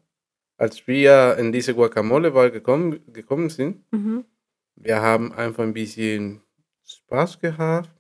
[0.57, 3.83] als wir in diese Guacamole-Bar gekommen, gekommen sind.
[3.93, 4.25] Mhm.
[4.77, 6.43] Wir haben einfach ein bisschen
[6.85, 7.91] Spaß gehabt.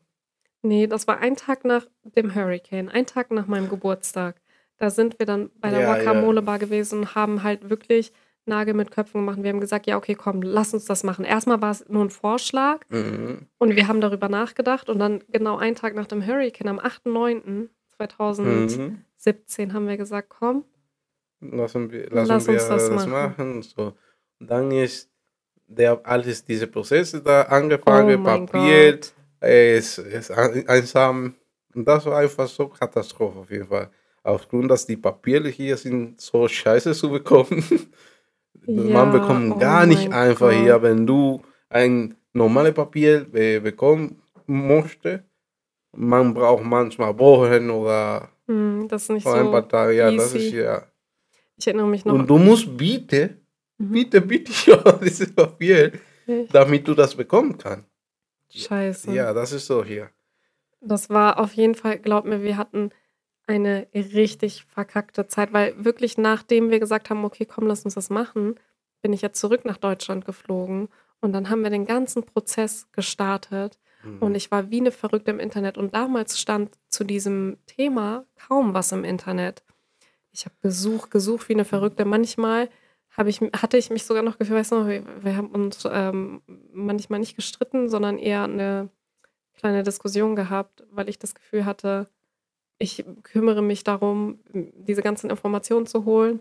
[0.64, 4.36] Nee, das war ein Tag nach dem Hurricane, ein Tag nach meinem Geburtstag.
[4.78, 6.02] Da sind wir dann bei der Ja, ja.
[6.02, 8.12] Guacamole-Bar gewesen und haben halt wirklich
[8.46, 9.42] Nagel mit Köpfen gemacht.
[9.42, 11.24] Wir haben gesagt, ja, okay, komm, lass uns das machen.
[11.24, 13.46] Erstmal war es nur ein Vorschlag Mhm.
[13.58, 16.78] und wir haben darüber nachgedacht und dann genau einen Tag nach dem Hurricane, am
[17.98, 19.72] 8.9.2017, Mhm.
[19.72, 20.64] haben wir gesagt, komm,
[21.40, 23.60] Lassen wir, lassen Lass wir uns das das, machen.
[23.62, 23.92] So.
[24.40, 25.10] Und dann ist
[25.66, 29.12] der alles diese Prozesse da angefangen, oh mein Papier, Gott.
[29.46, 31.34] Es ist ein- einsam.
[31.74, 33.90] Und das war einfach so Katastrophe auf jeden Fall.
[34.22, 37.62] Aufgrund, dass die Papiere hier sind so scheiße zu bekommen.
[38.66, 40.58] Ja, Man bekommt oh gar nicht einfach Gott.
[40.62, 45.22] hier, wenn du ein normales Papier äh, bekommen möchtest.
[45.92, 49.94] Man braucht manchmal Wochen oder Hm, das ist nicht ein paar so Tage.
[49.96, 50.46] Ja, das easy.
[50.48, 50.82] ist ja.
[51.56, 52.14] Ich erinnere mich noch.
[52.14, 53.36] Und du musst bitte,
[53.76, 53.90] Mhm.
[53.92, 55.92] bitte, bitte ja dieses Papier,
[56.52, 57.86] damit du das bekommen kannst.
[58.50, 59.12] Scheiße.
[59.12, 60.10] Ja, das ist so hier.
[60.80, 62.90] Das war auf jeden Fall, glaub mir, wir hatten
[63.46, 68.10] eine richtig verkackte Zeit, weil wirklich nachdem wir gesagt haben, okay, komm, lass uns das
[68.10, 68.54] machen,
[69.02, 70.88] bin ich ja zurück nach Deutschland geflogen
[71.20, 74.18] und dann haben wir den ganzen Prozess gestartet Mhm.
[74.20, 78.74] und ich war wie eine Verrückte im Internet und damals stand zu diesem Thema kaum
[78.74, 79.62] was im Internet.
[80.30, 82.04] Ich habe gesucht, gesucht wie eine Verrückte.
[82.04, 82.68] Manchmal
[83.16, 86.42] habe ich, hatte ich mich sogar noch gefühlt, weißt du, wir, wir haben uns ähm,
[86.72, 88.88] manchmal nicht gestritten, sondern eher eine
[89.54, 92.08] kleine Diskussion gehabt, weil ich das Gefühl hatte,
[92.78, 96.40] ich kümmere mich darum, diese ganzen Informationen zu holen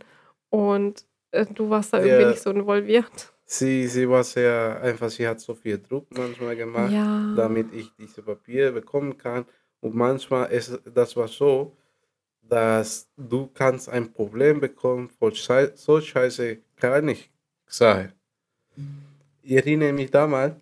[0.50, 2.30] und äh, du warst da irgendwie Ja.
[2.30, 3.32] nicht so involviert.
[3.46, 7.34] Sie, sie war sehr einfach, sie hat so viel Druck manchmal gemacht, Ja.
[7.36, 9.46] damit ich diese Papiere bekommen kann.
[9.80, 11.78] Und manchmal ist das war so,
[12.50, 17.32] dass du kannst ein Problem bekommen von schei- so scheiße kann nicht
[17.68, 18.12] sein.
[19.42, 20.56] Ich erinnere mich damals,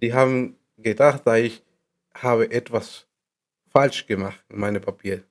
[0.00, 1.62] die haben gedacht, dass ich
[2.14, 3.06] habe etwas
[3.68, 5.22] falsch gemacht in meinem Papier.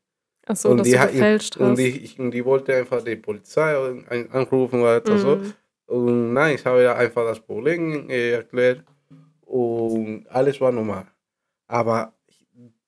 [0.46, 1.78] Achso, dass die, du gefälscht und hast.
[1.80, 3.74] die, ich, und die wollte einfach die Polizei
[4.32, 5.36] anrufen oder etwas so.
[5.38, 5.54] Mhm.
[5.88, 8.84] Und nein, ich habe ja einfach das Problem äh, erklärt
[9.42, 11.08] und alles war normal.
[11.68, 12.14] Aber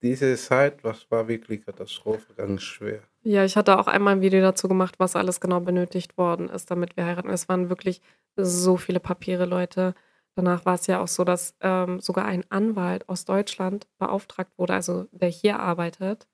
[0.01, 3.01] diese Zeit, was war wirklich Katastrophe, ganz schwer.
[3.23, 6.71] Ja, ich hatte auch einmal ein Video dazu gemacht, was alles genau benötigt worden ist,
[6.71, 7.29] damit wir heiraten.
[7.29, 8.01] Es waren wirklich
[8.35, 9.95] so viele Papiere, Leute.
[10.35, 14.73] Danach war es ja auch so, dass ähm, sogar ein Anwalt aus Deutschland beauftragt wurde,
[14.75, 16.27] also der hier arbeitet,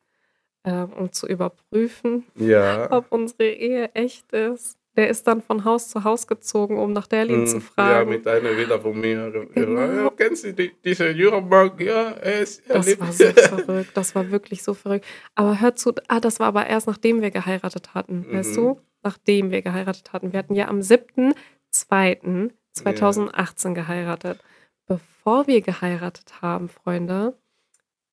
[0.66, 2.92] ähm, um zu überprüfen, Ja.
[2.92, 4.78] ob unsere Ehe echt ist.
[4.96, 8.10] Der ist dann von Haus zu Haus gezogen, um nach Derlin zu Mm, Ja, fragen.
[8.12, 9.48] mit einer Villa von mir.
[9.54, 9.82] Genau.
[9.82, 11.82] Ja, kennst du die, diese Jurabank?
[11.82, 13.24] Ja, er ist er Das lebt- war so
[13.66, 13.90] verrückt.
[13.96, 15.06] Das war wirklich so verrückt.
[15.34, 18.56] Aber hör zu, ah, das war aber erst nachdem wir geheiratet hatten, weißt Mhm.
[18.56, 18.80] du?
[19.02, 20.32] Nachdem wir geheiratet hatten.
[20.32, 24.40] Wir hatten ja am 7.2.2018 geheiratet.
[24.86, 27.38] Bevor wir geheiratet haben, Freunde,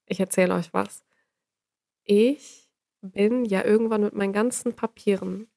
[0.06, 1.04] ich erzähle euch was.
[2.04, 2.68] Ich
[3.02, 5.48] bin ja irgendwann mit meinen ganzen Papieren,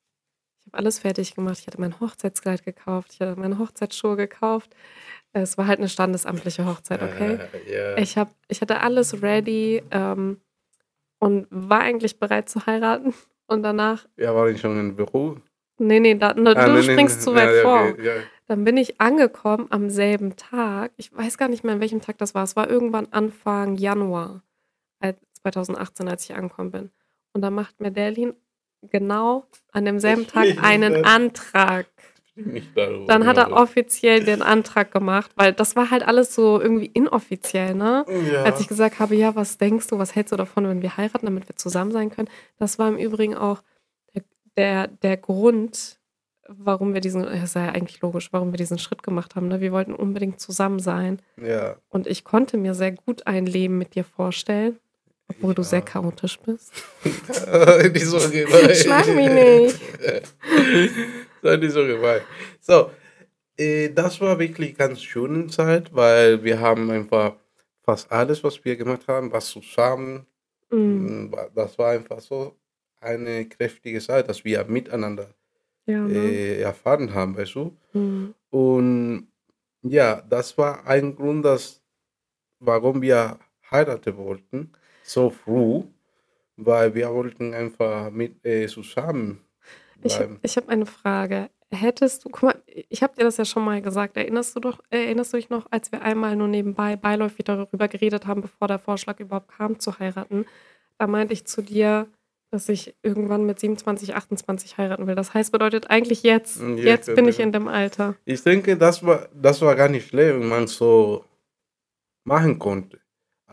[0.73, 1.59] habe alles fertig gemacht.
[1.59, 4.75] Ich hatte mein Hochzeitskleid gekauft, ich hatte meine Hochzeitsschuhe gekauft.
[5.31, 7.39] Es war halt eine standesamtliche Hochzeit, okay?
[7.67, 7.97] Äh, ja.
[7.97, 10.39] Ich, hab, ich hatte alles ready ähm,
[11.19, 13.13] und war eigentlich bereit zu heiraten.
[13.45, 15.35] Und danach, ja, war ich schon im Büro?
[15.77, 17.23] nee, nee, da, ne, Ah, du nee, springst nee.
[17.23, 17.89] zu weit ja, vor.
[17.89, 18.13] okay, ja.
[18.47, 20.93] Dann bin ich angekommen am selben Tag.
[20.95, 22.43] Ich weiß gar nicht mehr, an welchem Tag das war.
[22.45, 24.43] Es war irgendwann Anfang Januar
[24.99, 26.89] als 2018, als ich angekommen bin.
[27.33, 28.33] Und dann macht mir Derlin
[28.91, 31.05] genau an demselben Tag einen.
[31.05, 31.87] Antrag.
[33.07, 36.87] Dann hat er aber- offiziell den Antrag gemacht, weil das war halt alles so irgendwie
[36.87, 38.05] inoffiziell, ne?
[38.31, 38.43] Ja.
[38.43, 41.27] Als ich gesagt habe, ja, was denkst du, was hältst du davon, wenn wir heiraten,
[41.27, 42.27] damit wir zusammen sein können?
[42.57, 43.61] Das war im Übrigen auch
[44.15, 44.23] der,
[44.57, 45.99] der, der Grund,
[46.47, 49.47] warum wir diesen, das ist ja eigentlich logisch, warum wir diesen Schritt gemacht haben.
[49.47, 49.61] Ne?
[49.61, 51.19] Wir wollten unbedingt zusammen sein.
[51.39, 51.75] ja.
[51.89, 54.79] Und ich konnte mir sehr gut ein Leben mit dir vorstellen,
[55.41, 55.63] du Ja.
[55.63, 56.71] sehr chaotisch bist.
[57.03, 58.75] nicht so gemein.
[58.75, 59.79] Schlag mich nicht.
[61.41, 62.21] Sei nicht so gemein.
[62.59, 62.91] So,
[63.57, 67.35] äh, das war wirklich ganz schöne Zeit, weil wir haben einfach
[67.81, 70.25] fast alles, was wir gemacht haben, was zusammen.
[70.71, 70.75] Mm,
[71.27, 72.55] Mm, Das war einfach so
[72.99, 75.27] eine kräftige Zeit, dass wir miteinander
[75.85, 76.13] ja, ne?
[76.13, 77.77] äh, erfahren haben, weißt du?
[77.93, 79.27] Mm, Und
[79.83, 81.81] ja, das war ein Grund, dass,
[82.59, 83.37] warum wir
[83.69, 84.71] heiraten wollten,
[85.03, 85.83] so früh,
[86.57, 89.41] weil wir wollten einfach mit äh, zusammen
[90.01, 90.39] Ich, bleiben.
[90.41, 91.49] ich habe eine Frage.
[91.71, 94.15] Hättest du, guck mal, ich habe dir das ja schon mal gesagt.
[94.15, 98.27] Erinnerst du doch, erinnerst du dich noch, als wir einmal nur nebenbei beiläufig darüber geredet
[98.27, 100.45] haben, bevor der Vorschlag überhaupt kam, zu heiraten?
[100.99, 102.07] Da meinte ich zu dir,
[102.51, 105.15] dass ich irgendwann mit 27, 28 heiraten will.
[105.15, 106.61] Das heißt, bedeutet eigentlich jetzt.
[106.61, 108.13] Ja, jetzt bin ich in dem Alter.
[108.25, 111.25] Ich denke, das war, das war gar nicht schlecht, wenn man so
[112.23, 112.99] machen konnte.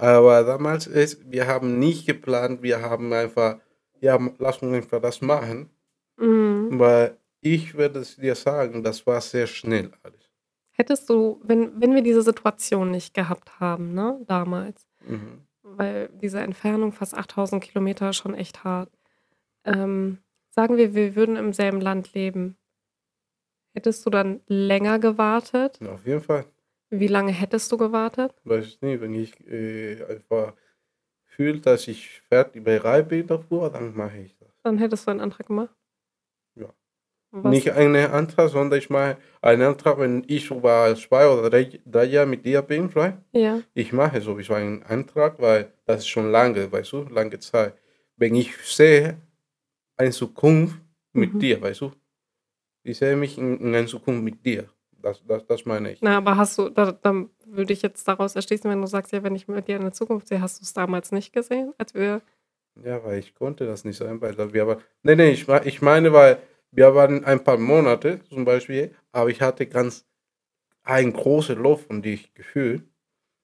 [0.00, 3.58] Aber damals ist, wir haben nicht geplant, wir haben einfach,
[4.00, 5.70] ja, lass uns einfach das machen.
[6.16, 6.78] Mhm.
[6.78, 10.20] Weil ich würde es dir sagen, das war sehr schnell alles.
[10.72, 15.42] Hättest du, wenn, wenn wir diese Situation nicht gehabt haben, ne, damals, Mhm.
[15.62, 18.90] weil diese Entfernung fast 8000 Kilometer schon echt hart.
[19.64, 20.18] Ähm,
[20.50, 22.56] sagen wir, wir würden im selben Land leben.
[23.74, 25.78] Hättest du dann länger gewartet?
[25.80, 26.44] Ja, Auf jeden Fall.
[26.90, 28.34] Wie lange hättest du gewartet?
[28.44, 30.54] Weiß ich nicht, wenn ich äh, einfach
[31.24, 34.48] fühle, dass ich fertig bereit bin dafür, dann mache ich das.
[34.64, 35.74] Dann hättest du einen Antrag gemacht?
[36.56, 36.72] Ja.
[37.30, 37.50] Was?
[37.54, 42.04] Nicht einen Antrag, sondern ich mache einen Antrag, wenn ich über zwei oder drei, drei
[42.04, 43.18] Jahre mit dir bin, right?
[43.32, 43.62] Ja.
[43.74, 47.74] Ich mache sowieso einen Antrag, weil das ist schon lange, weißt du, lange Zeit.
[48.16, 49.16] Wenn ich sehe
[49.96, 50.80] eine Zukunft
[51.12, 51.38] mit Mhm.
[51.40, 51.92] dir, weißt du,
[52.82, 54.68] ich sehe mich in, in einer Zukunft mit dir.
[55.02, 56.02] Das, das, das meine ich.
[56.02, 59.22] Na, aber hast du, da, dann würde ich jetzt daraus erschließen, wenn du sagst, ja,
[59.22, 61.94] wenn ich mit dir in der Zukunft sehe, hast du es damals nicht gesehen, als
[61.94, 62.22] wir.
[62.82, 64.78] Ja, weil ich konnte das nicht sein, weil wir aber.
[65.02, 66.38] Nee, nee, ich, ich meine, weil
[66.70, 70.06] wir waren ein paar Monate zum Beispiel, aber ich hatte ganz
[70.82, 72.84] ein großes Loch von dich gefühlt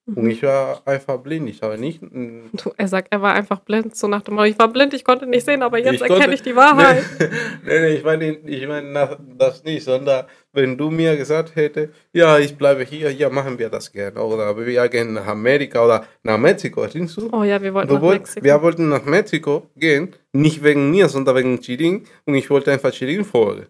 [0.07, 0.31] und Mhm.
[0.31, 1.49] ich war einfach blind.
[1.49, 2.01] Ich habe nicht.
[2.01, 5.03] Du, er sagt, er war einfach blind, so nach dem Motto, ich war blind, ich
[5.05, 7.03] konnte nicht sehen, aber jetzt Ich erkenne konnte- ich die Wahrheit.
[7.67, 11.57] Nee, nee, nee, ich meine, ich meine nach- das nicht, sondern wenn du mir gesagt
[11.57, 14.23] hättest, ja, ich bleibe hier, ja, machen wir das gerne.
[14.23, 17.29] Oder wir gehen nach Amerika oder nach Mexiko, verstehst du?
[17.33, 18.45] Oh ja, wir wollten Du nach wollt, Mexiko.
[18.45, 22.05] wir wollten nach Mexiko gehen, nicht wegen mir, sondern wegen Chirin.
[22.25, 23.67] Und ich wollte einfach Chirin folgen.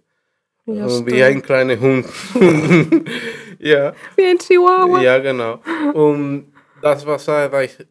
[0.66, 1.12] ja, Und stimmt.
[1.12, 2.04] wie ein kleiner Hund.
[3.58, 5.00] ja, Wie ein Chihuahua.
[5.02, 5.60] ja, genau.
[5.94, 7.26] Und das was
[7.62, 7.86] ich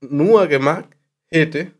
[0.00, 0.88] nur gemacht
[1.30, 1.72] hätte,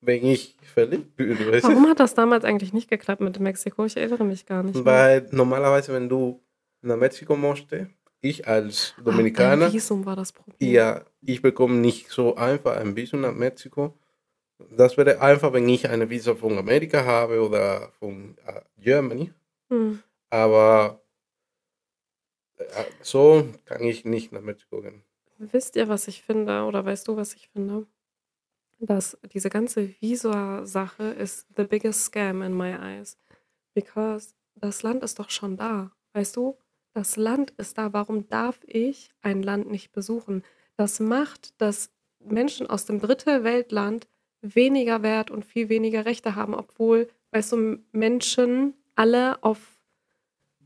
[0.00, 1.38] wenn ich verliebt bin.
[1.62, 3.84] Warum hat das damals eigentlich nicht geklappt mit Mexiko?
[3.84, 4.74] Ich erinnere mich gar nicht.
[4.74, 4.84] mehr.
[4.84, 6.40] Weil normalerweise, wenn du
[6.82, 7.88] nach Mexiko musste,
[8.20, 10.56] ich als Ach, Dominikaner, dein Visum war das Problem.
[10.72, 13.94] ja, ich bekomme nicht so einfach ein Visum nach Mexiko.
[14.70, 19.32] Das wäre einfach, wenn ich eine Visa von Amerika habe oder von äh, Germany.
[19.70, 19.98] Hm.
[20.30, 21.00] Aber
[23.00, 25.02] so kann ich nicht nach Mexiko gehen.
[25.38, 26.64] Wisst ihr, was ich finde?
[26.64, 27.86] Oder weißt du, was ich finde?
[28.78, 33.18] Dass diese ganze Visa-Sache ist the biggest scam in my eyes.
[33.74, 35.92] Because das Land ist doch schon da.
[36.12, 36.56] Weißt du?
[36.94, 37.92] Das Land ist da.
[37.92, 40.42] Warum darf ich ein Land nicht besuchen?
[40.76, 44.08] Das macht, dass Menschen aus dem dritte Weltland
[44.40, 49.75] weniger Wert und viel weniger Rechte haben, obwohl, weißt du, Menschen alle auf,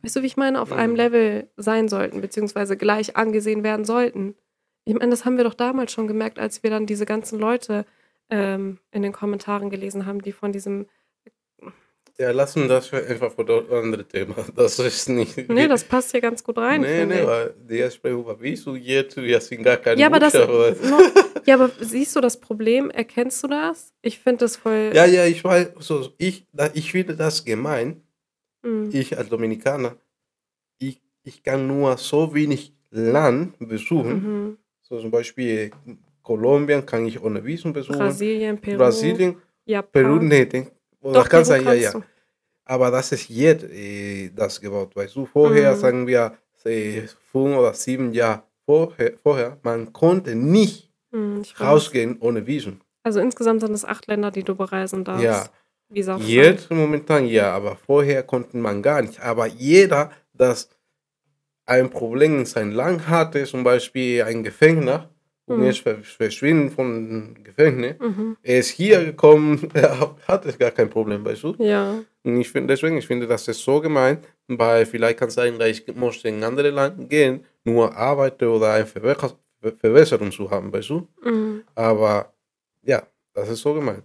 [0.03, 0.97] weißt du, wie ich meine, auf einem Mhm.
[0.97, 4.35] Level sein sollten, beziehungsweise gleich angesehen werden sollten.
[4.85, 7.85] Ich meine, das haben wir doch damals schon gemerkt, als wir dann diese ganzen Leute
[8.31, 10.87] ähm, in den Kommentaren gelesen haben, die von diesem,
[12.19, 14.35] Ja, lassen das für einfach für das andere Thema.
[14.57, 15.49] Das ist nicht.
[15.49, 16.81] nee, das passt hier ganz gut rein.
[16.83, 20.35] Nee, nee, weil die sprechen über wieso jetzt, wir sind gar keine Ja, aber das,
[21.47, 22.91] ja, aber siehst du das Problem?
[22.91, 23.93] Erkennst du das?
[24.03, 24.93] Ich finde das voll.
[24.95, 28.03] Ja, ja, ich weiß, so, ich, ich finde das gemein.
[28.63, 29.97] Mm, Ich als Dominikaner,
[30.79, 34.13] ich, ich kann nur so wenig Land besuchen.
[34.49, 34.57] mhm.
[34.83, 35.71] So zum Beispiel
[36.23, 37.99] Kolumbien kann ich ohne Visum besuchen.
[37.99, 39.91] Brasilien, Peru, Brasilien, Japan.
[39.93, 41.93] Peru, nee, denk, Doch, das kann sein, ja, ja.
[41.93, 42.03] du.
[42.65, 44.95] Aber das ist jetzt äh, das gebaut.
[44.97, 45.79] Weißt du, vorher, Mhm.
[45.79, 50.91] sagen wir, äh, fünf oder sieben Jahre vorher, vorher, man konnte nicht
[51.43, 51.61] ich weiß.
[51.61, 52.81] rausgehen ohne Visum.
[53.03, 55.25] Also insgesamt sind es acht Länder, die du bereisen darfst.
[55.25, 55.49] Ja.
[55.91, 59.21] Visa Jetzt momentan ja, aber vorher konnte man gar nicht.
[59.21, 60.69] Aber jeder, das
[61.67, 65.01] ein Problem in seinem Land hatte, zum Beispiel ein Gefängnis,
[65.47, 65.65] und Mhm.
[65.67, 68.37] jetzt ver- verschwinden von Gefängnis, Mhm.
[68.43, 71.55] er ist hier gekommen, er hatte gar kein Problem, weißt du?
[71.59, 72.03] Ja.
[72.23, 75.59] Und ich finde deswegen, ich finde, das ist so gemein, weil vielleicht kann es sein,
[75.59, 79.37] dass ich musste in andere Land gehen, nur arbeiten oder eine Verbe- Ver-
[79.77, 81.09] Verbesserung zu haben, weißt du?
[81.23, 81.63] Mm.
[81.75, 82.33] Aber
[82.83, 83.03] ja,
[83.35, 84.03] das ist so gemein.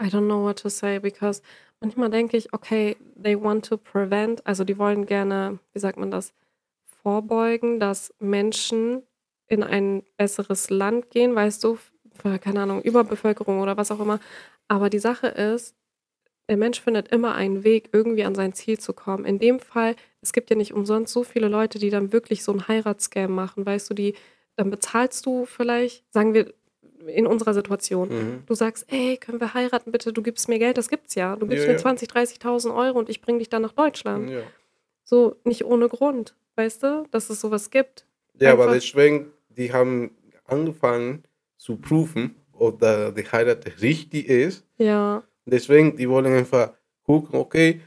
[0.00, 1.42] I don't know what to say, because
[1.80, 6.10] manchmal denke ich, okay, they want to prevent, also die wollen gerne, wie sagt man
[6.10, 6.32] das,
[7.02, 9.02] vorbeugen, dass Menschen
[9.46, 11.78] in ein besseres Land gehen, weißt du,
[12.12, 14.20] für, keine Ahnung, Überbevölkerung oder was auch immer.
[14.68, 15.74] Aber die Sache ist,
[16.48, 19.24] der Mensch findet immer einen Weg, irgendwie an sein Ziel zu kommen.
[19.24, 22.52] In dem Fall, es gibt ja nicht umsonst so viele Leute, die dann wirklich so
[22.52, 24.14] einen Heiratscam machen, weißt du, die,
[24.56, 26.52] dann bezahlst du vielleicht, sagen wir,
[27.06, 28.42] in unserer Situation, Mhm.
[28.46, 31.36] Du sagst, ey, können wir heiraten, bitte, du gibst mir Geld, das gibt's ja.
[31.36, 31.82] Du gibst Ja, mir ja.
[31.82, 34.30] 20, 30.000 Euro und ich bringe dich dann nach Deutschland.
[34.30, 34.42] Ja.
[35.04, 38.04] So, nicht ohne Grund, weißt du, dass es sowas gibt.
[38.40, 40.10] Ja, aber Einfach- deswegen, die haben
[40.46, 41.24] angefangen
[41.56, 44.64] zu prüfen, ob da die Heirat richtig ist.
[44.78, 47.80] Ja, Deswegen, die wollen einfach gucken, okay,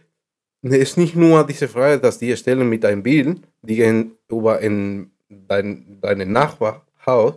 [0.64, 4.60] es ist nicht nur diese Frage, dass die stellen mit einem Bild, die gehen über
[4.60, 7.36] in dein, deine Nachbarhaus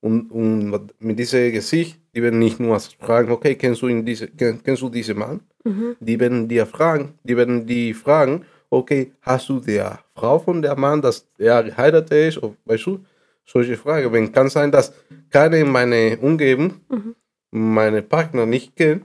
[0.00, 4.28] und, und mit diesem Gesicht, die werden nicht nur fragen, okay, kennst du, ihn diese,
[4.28, 5.40] kenn, kennst du diesen Mann?
[5.64, 5.96] mhm.
[6.00, 10.76] Die werden dir fragen, die werden die fragen, okay, hast du der Frau von der
[10.76, 13.00] Mann, dass er geheiratet ist, oder, weißt du,
[13.44, 14.12] solche Fragen.
[14.12, 14.92] Wenn kann sein, dass
[15.30, 17.14] keiner in meiner Umgebung Mhm.
[17.50, 19.04] meine Partner nicht kennt,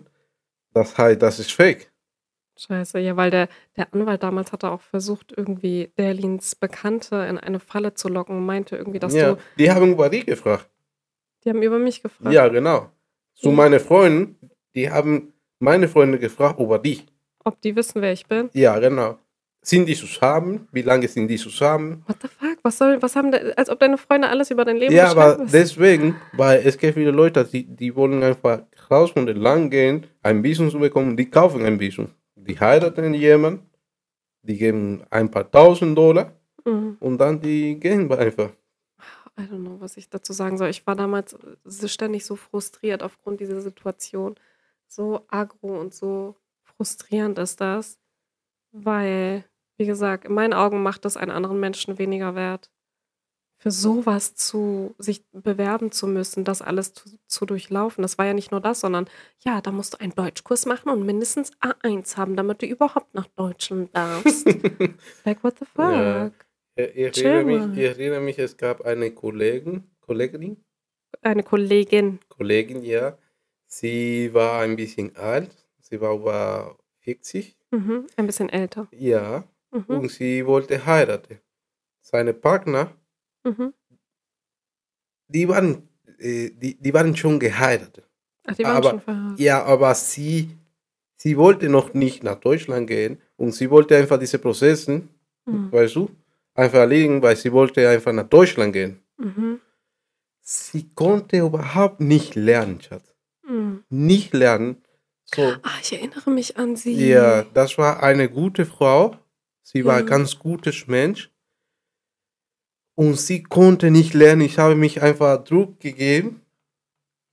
[0.73, 1.91] das heißt, das ist fake.
[2.57, 2.99] scheiße.
[2.99, 7.93] Ja, weil der, der Anwalt damals hatte auch versucht, irgendwie Derlins Bekannte in eine Falle
[7.93, 10.69] zu locken und meinte irgendwie, dass ja, du, die haben über die gefragt.
[11.43, 12.33] Die haben über mich gefragt.
[12.33, 12.89] Ja, genau.
[13.33, 13.55] Zu Ja.
[13.55, 14.37] meinen Freunden,
[14.75, 17.01] die haben meine Freunde gefragt über die.
[17.43, 18.49] Ob die wissen, wer ich bin.
[18.53, 19.17] Ja, genau.
[19.65, 20.67] Sind die zusammen?
[20.73, 22.03] Wie lange sind die zusammen?
[22.07, 22.57] What the fuck?
[22.63, 25.39] Was soll, was haben, de, als ob deine Freunde alles über dein Leben Ja, aber
[25.39, 25.49] wissen.
[25.53, 30.05] deswegen, weil es gibt viele Leute, die, die wollen einfach raus von dem Land gehen,
[30.21, 32.09] ein Visum zu bekommen, die kaufen ein Visum.
[32.35, 33.69] Die heiraten jemanden,
[34.41, 36.33] die geben ein paar tausend Dollar
[36.65, 36.95] Mhm.
[37.01, 38.49] und dann die gehen einfach.
[39.37, 40.69] I don't know, was ich dazu sagen soll.
[40.69, 41.35] Ich war damals
[41.85, 44.35] ständig so frustriert aufgrund dieser Situation.
[44.87, 47.99] So aggro und so frustrierend ist das,
[48.71, 49.45] weil,
[49.77, 52.69] wie gesagt, in meinen Augen macht das einen anderen Menschen weniger wert.
[53.57, 58.01] Für sowas zu sich bewerben zu müssen, das alles zu, zu durchlaufen.
[58.01, 59.07] Das war ja nicht nur das, sondern
[59.39, 63.27] ja, da musst du einen Deutschkurs machen und mindestens A1 haben, damit du überhaupt nach
[63.37, 64.45] Deutschland darfst.
[65.25, 65.91] like, what the fuck?
[65.91, 66.31] Ja.
[66.75, 70.57] Ich, ich, erinnere mich, ich erinnere mich, es gab eine Kollegin, Kollegin,
[71.21, 72.19] Eine Kollegin.
[72.29, 73.17] Kollegin, ja.
[73.67, 78.07] Sie war ein bisschen alt, sie war über 40, Mhm.
[78.17, 78.87] Ein bisschen älter.
[78.91, 79.83] ja, Mhm.
[79.87, 81.39] und sie wollte heiraten.
[82.01, 82.95] Seine Partner,
[83.43, 83.73] Mhm.
[85.27, 85.87] die waren,
[86.19, 88.07] äh, die, die waren schon geheiratet.
[88.45, 89.39] Ach, die waren Aber- schon verheiratet.
[89.39, 90.49] Ja, aber sie,
[91.17, 95.03] sie wollte noch nicht nach Deutschland gehen und sie wollte einfach diese Prozesse,
[95.45, 95.71] Mhm.
[95.71, 96.09] weißt du,
[96.53, 98.99] einfach erledigen, weil sie wollte einfach nach Deutschland gehen.
[99.17, 99.59] Mhm.
[100.41, 103.13] Sie konnte überhaupt nicht lernen, Schatz.
[103.47, 103.83] Mhm.
[103.89, 104.81] Nicht lernen.
[105.33, 107.07] So, Ah, ich erinnere mich an sie.
[107.07, 109.17] ja, das war eine gute Frau,
[109.65, 109.99] Sie war Ja.
[110.01, 111.31] ein ganz gutes Mensch.
[112.95, 114.41] Und sie konnte nicht lernen.
[114.41, 116.41] Ich habe mich einfach Druck gegeben,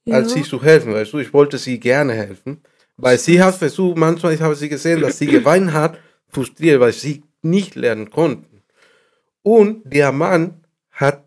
[0.09, 0.45] als sie Ja.
[0.47, 0.95] zu helfen.
[0.95, 2.63] Weißt du, ich wollte sie gerne helfen.
[2.97, 6.93] Weil sie hat versucht, manchmal ich habe sie gesehen, dass sie geweint hat, frustriert, weil
[6.93, 8.50] sie nicht lernen konnten.
[9.43, 11.25] Und der Mann hat,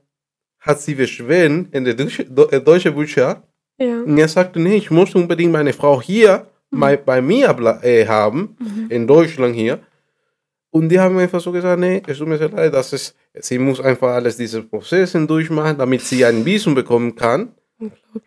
[0.60, 3.42] hat sie beschweren in der deutsche, äh, deutsche Botschaft.
[3.78, 4.02] Ja.
[4.02, 7.50] Und er sagte, nee, ich muss unbedingt meine Frau hier bei, bei mir
[7.84, 8.86] äh, haben, Mhm.
[8.90, 9.80] in Deutschland hier.
[10.72, 13.60] Und die haben einfach so gesagt, nee, es tut mir sehr leid, dass es, sie
[13.60, 17.54] muss einfach alles diese Prozesse durchmachen, damit sie ein Visum bekommen kann.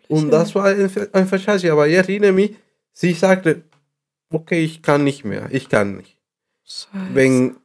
[0.07, 1.69] Und das war ein- einfach scheiße.
[1.71, 2.55] Aber ich erinnere mich,
[2.93, 3.63] sie sagte,
[4.29, 6.17] okay, ich kann nicht mehr, ich kann nicht.
[6.65, 6.87] Scheiße.
[7.13, 7.55] Wenn,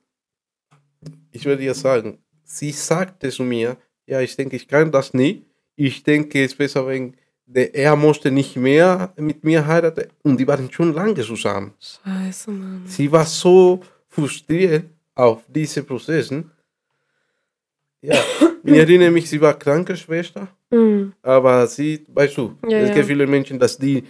[1.33, 5.45] ich würde dir sagen, sie sagte zu mir, ja, ich denke, ich kann das nicht.
[5.77, 7.15] Ich denke, es ist besser, wenn
[7.47, 10.09] der, er musste nicht mehr mit mir heiraten.
[10.23, 11.73] Und die waren schon lange zusammen.
[11.81, 12.83] Scheiße, Mann.
[12.87, 16.51] Sie war so frustriert auf diese Prozessen.
[18.01, 18.15] Ja,
[18.65, 21.13] ich erinnere mich, sie war Krankenschwester, Mhm.
[21.23, 22.95] aber sie, weißt du, Ja, es ja.
[22.95, 24.05] gibt viele Menschen, dass die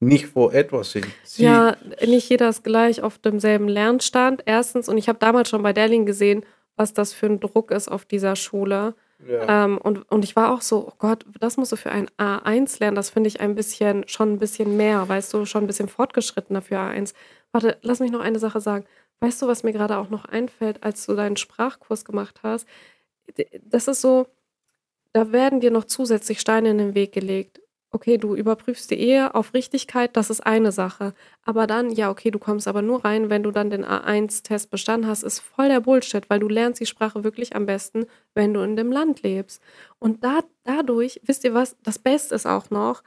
[0.00, 1.06] nicht vor etwas sind.
[1.24, 4.42] Sie, Ja, nicht jeder ist gleich auf demselben Lernstand.
[4.46, 6.44] Erstens, und ich habe damals schon bei Derling gesehen,
[6.76, 8.94] was das für ein Druck ist auf dieser Schule.
[9.26, 9.64] ja.
[9.64, 12.80] Ähm, und, und ich war auch so, oh Gott, das musst du für ein A1
[12.80, 12.96] lernen.
[12.96, 16.62] Das finde ich ein bisschen, schon ein bisschen mehr, weißt du, schon ein bisschen fortgeschrittener
[16.62, 17.14] für A1.
[17.52, 18.84] Warte, lass mich noch eine Sache sagen.
[19.20, 22.66] Weißt du, was mir gerade auch noch einfällt, als du deinen Sprachkurs gemacht hast?
[23.62, 24.26] Das ist so,
[25.12, 27.60] da werden dir noch zusätzlich Steine in den Weg gelegt.
[27.92, 31.14] Okay, du überprüfst die Ehe auf Richtigkeit, das ist eine Sache.
[31.44, 35.08] Aber dann, ja, okay, du kommst aber nur rein, wenn du dann den A1-Test bestanden
[35.08, 38.60] hast, ist voll der Bullshit, weil du lernst die Sprache wirklich am besten, wenn du
[38.60, 39.62] in dem Land lebst.
[39.98, 43.02] Und da, dadurch, wisst ihr was, das Beste ist auch noch,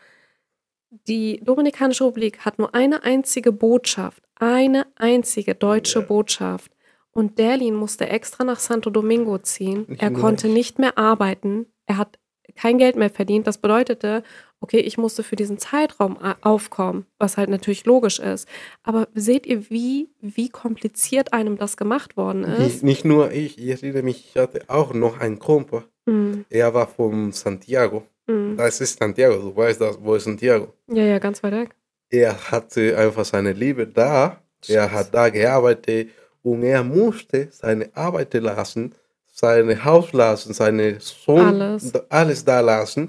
[1.08, 6.02] die Dominikanische Republik hat nur eine einzige Botschaft, eine einzige deutsche.
[6.02, 6.72] Botschaft.
[7.12, 9.86] Und Derlin musste extra nach Santo Domingo ziehen.
[10.00, 10.54] Er konnte ich.
[10.54, 11.66] nicht mehr arbeiten.
[11.86, 12.18] Er hat
[12.56, 13.48] kein Geld mehr verdient.
[13.48, 14.24] Das bedeutete,
[14.62, 18.48] okay, ich musste für diesen Zeitraum aufkommen, was halt natürlich logisch ist.
[18.84, 22.84] Aber seht ihr, wie, wie kompliziert einem das gemacht worden ist?
[22.84, 25.84] nicht nur ich, ich erinnere mich, ich hatte auch noch einen Kumpel.
[26.06, 28.04] Mm, Er war von Santiago.
[28.28, 28.58] mm.
[28.58, 30.74] Das ist Santiago, du weißt das, wo ist Santiago?
[30.88, 31.70] Ja, ja, ganz weit weg.
[32.10, 34.42] Er hatte einfach seine Liebe da.
[34.68, 36.10] Er hat da gearbeitet
[36.44, 38.94] und er musste seine Arbeit lassen,
[39.32, 41.94] seine Haus lassen, seine Sohn, Alles.
[42.10, 43.08] alles da lassen.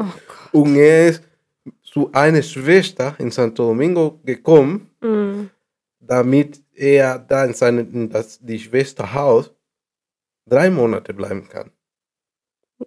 [0.52, 0.60] Oh.
[0.60, 1.22] Und er ist
[1.90, 5.46] zu einer Schwester in Santo Domingo gekommen, Mm.
[5.98, 9.50] damit er da in, seine, in das, die Schwester Haus
[10.46, 11.70] drei Monate bleiben kann.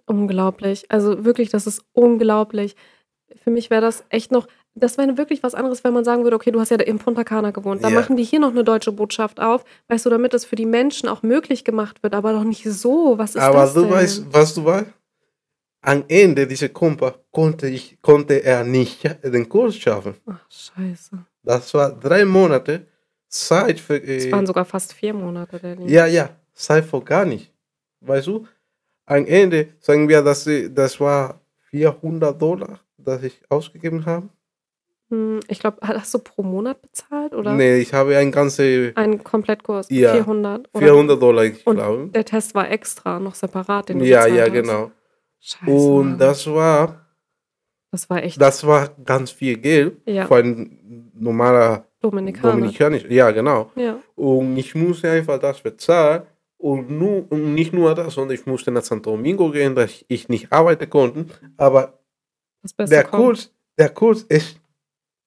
[0.06, 0.84] Unglaublich.
[0.90, 2.74] Also wirklich, das ist unglaublich.
[3.36, 6.36] Für mich wäre das echt noch, das wäre wirklich was anderes, wenn man sagen würde,
[6.36, 7.82] okay, du hast ja in Punta Cana gewohnt.
[7.84, 7.94] Da Ja.
[8.00, 11.08] machen die hier noch eine deutsche Botschaft auf, weißt du, damit es für die Menschen
[11.08, 13.18] auch möglich gemacht wird, aber doch nicht so.
[13.18, 13.90] Was ist Aber das du denn?
[13.90, 14.86] weißt, was du weißt?
[15.86, 20.14] Am Ende dieser Kumpel konnte, ich, konnte er nicht den Kurs schaffen.
[20.26, 21.18] Ach, scheiße.
[21.42, 22.86] Das war drei Monate
[23.28, 24.02] Zeit für.
[24.02, 25.90] Es Äh, waren sogar fast vier Monate, Danny.
[25.92, 27.52] ja, ja, Zeit für gar nicht.
[28.00, 28.46] Weißt du?
[29.06, 34.28] Am Ende sagen wir, dass sie- das war 400 Dollar, das ich ausgegeben habe.
[35.10, 39.22] Hm, Ich glaube, hast du pro Monat bezahlt oder Nee, ich habe ein ganze einen
[39.22, 39.88] Komplettkurs?
[39.90, 40.14] Ja.
[40.14, 40.66] 400?
[40.72, 40.86] Oder?
[40.86, 42.08] 400 Dollar, ich Und glaube.
[42.14, 44.52] Der Test war extra, noch separat, den du Ja, ja, hast.
[44.52, 44.90] genau.
[45.46, 45.70] Scheiße.
[45.70, 47.04] Und das war,
[47.92, 50.26] das war echt das war ganz viel Geld Ja.
[50.26, 52.52] für ein normaler Dominikaner.
[52.54, 53.04] Dominikanisch.
[53.10, 53.70] Ja, genau.
[53.76, 53.98] Ja.
[54.14, 56.22] Und ich musste einfach das bezahlen.
[56.56, 60.30] Und, nur, und nicht nur das, sondern ich musste nach Santo Domingo gehen, dass ich
[60.30, 61.26] nicht arbeiten konnte.
[61.58, 61.98] Aber
[62.78, 63.22] der kommt.
[63.22, 64.58] Kurs, der Kurs ist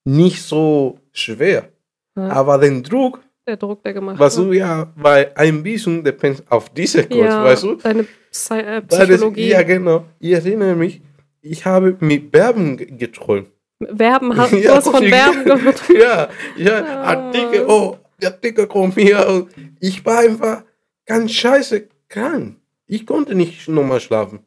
[0.04, 1.70] nicht so schwer.
[2.16, 2.30] Ja.
[2.30, 4.48] Aber den Druck, Der Druck, der gemacht was wird.
[4.50, 7.76] du ja bei ein bisschen depends auf diese Kurs, ja, weißt du?
[7.76, 9.48] Deine Psy äh, Weil das- Psychologie.
[9.48, 10.06] Ja, genau.
[10.20, 11.02] Ich erinnere mich,
[11.42, 13.48] ich habe mit Werben ge- geträumt.
[13.80, 15.82] Werben, hast, du Ja, hast von Werben gehört.
[15.90, 17.04] Ja, ja, Ah.
[17.14, 19.48] Artikel, oh, der Artikel kommt hier.
[19.80, 20.64] Ich war einfach
[21.06, 22.58] ganz scheiße krank.
[22.86, 24.40] Ich konnte nicht nochmal schlafen,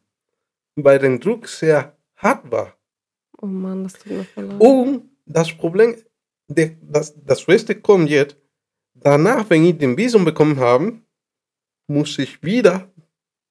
[0.77, 2.75] weil der Druck sehr hart war.
[3.41, 4.61] Oh Mann, das tut mir voll leid.
[4.61, 5.95] Und das Problem,
[6.49, 8.37] der, das, das Beste kommt jetzt,
[9.03, 10.93] danach, wenn ich den Visum bekommen habe,
[11.87, 12.89] muss ich wieder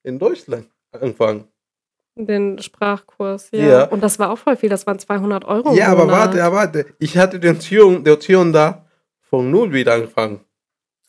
[0.04, 1.46] in Deutschland anfangen.
[2.16, 3.66] Den Sprachkurs, ja.
[3.66, 3.84] Ja.
[3.86, 5.74] Und das war auch voll viel, das waren 200 Euro.
[5.74, 6.86] Ja, aber warte, aber warte.
[7.00, 8.86] Ich hatte die Option, die Option da,
[9.22, 10.42] von null wieder anfangen.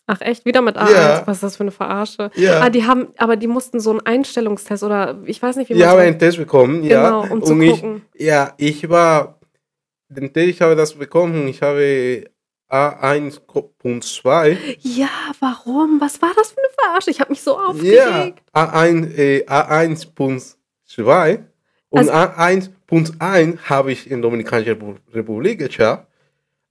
[0.07, 0.91] Ach echt, wieder mit A1?
[0.93, 1.23] Ja.
[1.25, 2.31] Was ist das für eine Verarsche?
[2.35, 2.61] Ja.
[2.61, 5.79] Ah, die haben, aber die mussten so einen Einstellungstest oder ich weiß nicht, wie man
[5.81, 6.07] Ich habe sagt.
[6.07, 7.03] einen Test bekommen, ja.
[7.05, 8.01] Genau, um zu und ich, gucken.
[8.17, 9.39] ja, ich war,
[10.09, 12.25] den Test, ich habe das bekommen, ich habe
[12.71, 14.57] A1.2.
[14.79, 15.09] Ja,
[15.39, 15.99] warum?
[15.99, 17.11] Was war das für eine Verarsche?
[17.11, 18.41] Ich habe mich so Ja, aufgeregt.
[18.53, 21.43] A1, äh, A1.2
[21.89, 26.05] und Also- A1.1 habe ich in Dominikanischer Repu- Republik geschafft.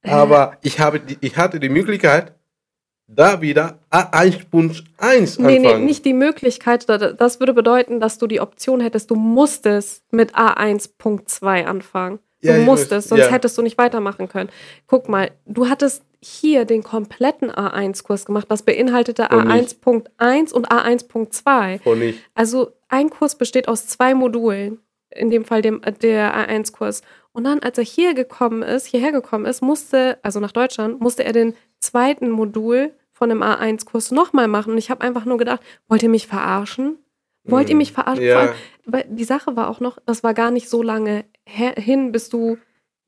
[0.03, 2.33] Aber ich, habe ich hatte die Möglichkeit,
[3.07, 5.85] da wieder A1.1 Nee, nee, anfangen.
[5.85, 6.89] nicht die Möglichkeit.
[6.89, 12.21] Da- da- Das würde bedeuten, dass du die Option hättest, du musstest mit A1.2 anfangen.
[12.43, 13.31] Du Ja, musstest, sonst ja.
[13.31, 14.49] hättest du nicht weitermachen können.
[14.87, 18.47] Guck mal, du hattest hier den kompletten A1-Kurs gemacht.
[18.51, 19.83] Das beinhaltete Und nicht.
[19.85, 21.81] A1.1 und A1.2.
[21.85, 24.81] Und ich, Also ein Kurs besteht aus zwei Modulen,
[25.11, 27.03] in dem Fall dem, äh, der A1-Kurs.
[27.33, 31.25] Und dann, als er hier gekommen ist, hierher gekommen ist, musste, also nach Deutschland, musste
[31.25, 34.73] er den zweiten Modul von dem A1-Kurs nochmal machen.
[34.73, 36.99] Und ich habe einfach nur gedacht, wollt ihr mich verarschen?
[37.45, 38.25] Wollt ihr Hm, mich verarschen?
[38.25, 38.33] ja.
[38.33, 38.55] Vor allem,
[38.87, 42.57] weil die Sache war auch noch, das war gar nicht so lange hin, bis du,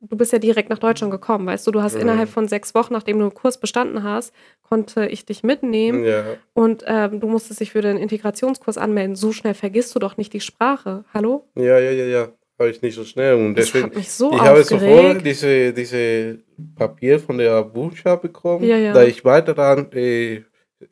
[0.01, 2.01] du bist ja direkt nach Deutschland gekommen, weißt du, du hast Mhm.
[2.03, 4.33] innerhalb von sechs Wochen, nachdem du einen Kurs bestanden hast,
[4.63, 6.25] konnte ich dich mitnehmen ja,
[6.55, 9.17] und ähm, du musstest dich für den Integrationskurs anmelden.
[9.17, 11.05] So schnell vergisst du doch nicht die Sprache.
[11.15, 11.45] Hallo?
[11.55, 12.29] ja, ja, ja, ja,
[12.59, 13.35] habe ich nicht so schnell.
[13.35, 15.27] Und Das deswegen, hat mich so ich habe sofort aufgeregt.
[15.27, 16.39] diese, diese
[16.77, 18.93] Papier von der Botschaft bekommen, Ja, ja.
[18.93, 20.43] da ich weiter dann äh,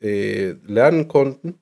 [0.01, 1.55] äh, lernen konnte.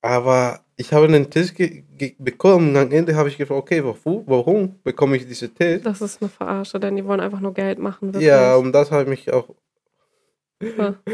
[0.00, 1.84] Aber ich habe einen Test ge
[2.18, 5.84] bekommen am Ende habe ich gefragt, okay, warum, warum bekomme ich diesen Test?
[5.86, 8.08] Das ist eine Verarsche, denn die wollen einfach nur Geld machen.
[8.12, 8.28] Wirklich.
[8.28, 9.48] Ja, und das hat mich auch.
[10.60, 10.94] Ja.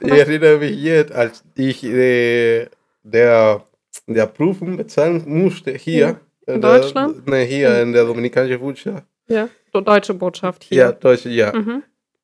[0.00, 2.66] Ich erinnere mich jetzt, als ich äh,
[3.02, 3.62] der,
[4.06, 6.20] der Prüfung bezahlen musste hier.
[6.46, 7.26] In der- Deutschland?
[7.26, 9.04] Ne, hier in der Dominikanischen Botschaft.
[9.28, 9.48] ja.
[9.72, 10.78] Deutsche Botschaft hier.
[10.78, 11.52] Ja, Deutsche, ja.
[11.52, 11.82] Mhm.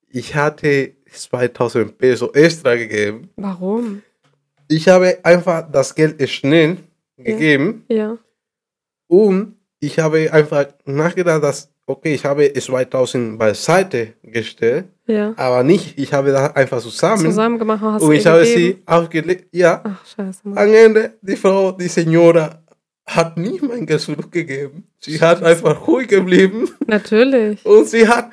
[0.09, 3.29] Ich hatte 2000 Peso extra gegeben.
[3.37, 4.01] Warum?
[4.69, 6.79] Ich habe einfach das Geld schnell
[7.25, 8.17] gegeben Ja.
[9.09, 15.35] und ich habe einfach nachgedacht, dass, okay, ich habe 2000 beiseite gestellt, Ja.
[15.37, 18.61] aber nicht, ich habe das einfach zusammen, Zusammen gemacht hast und ich habe gegeben.
[18.61, 19.49] sie aufgelegt.
[19.53, 20.41] Ja, Ach, scheiße.
[20.45, 20.59] Mann.
[20.59, 22.59] am Ende, die Frau, die Senora,
[23.05, 24.85] hat nicht mein Geld zurückgegeben.
[25.01, 27.65] Sie hat einfach ruhig geblieben Natürlich.
[27.67, 28.31] und sie hat,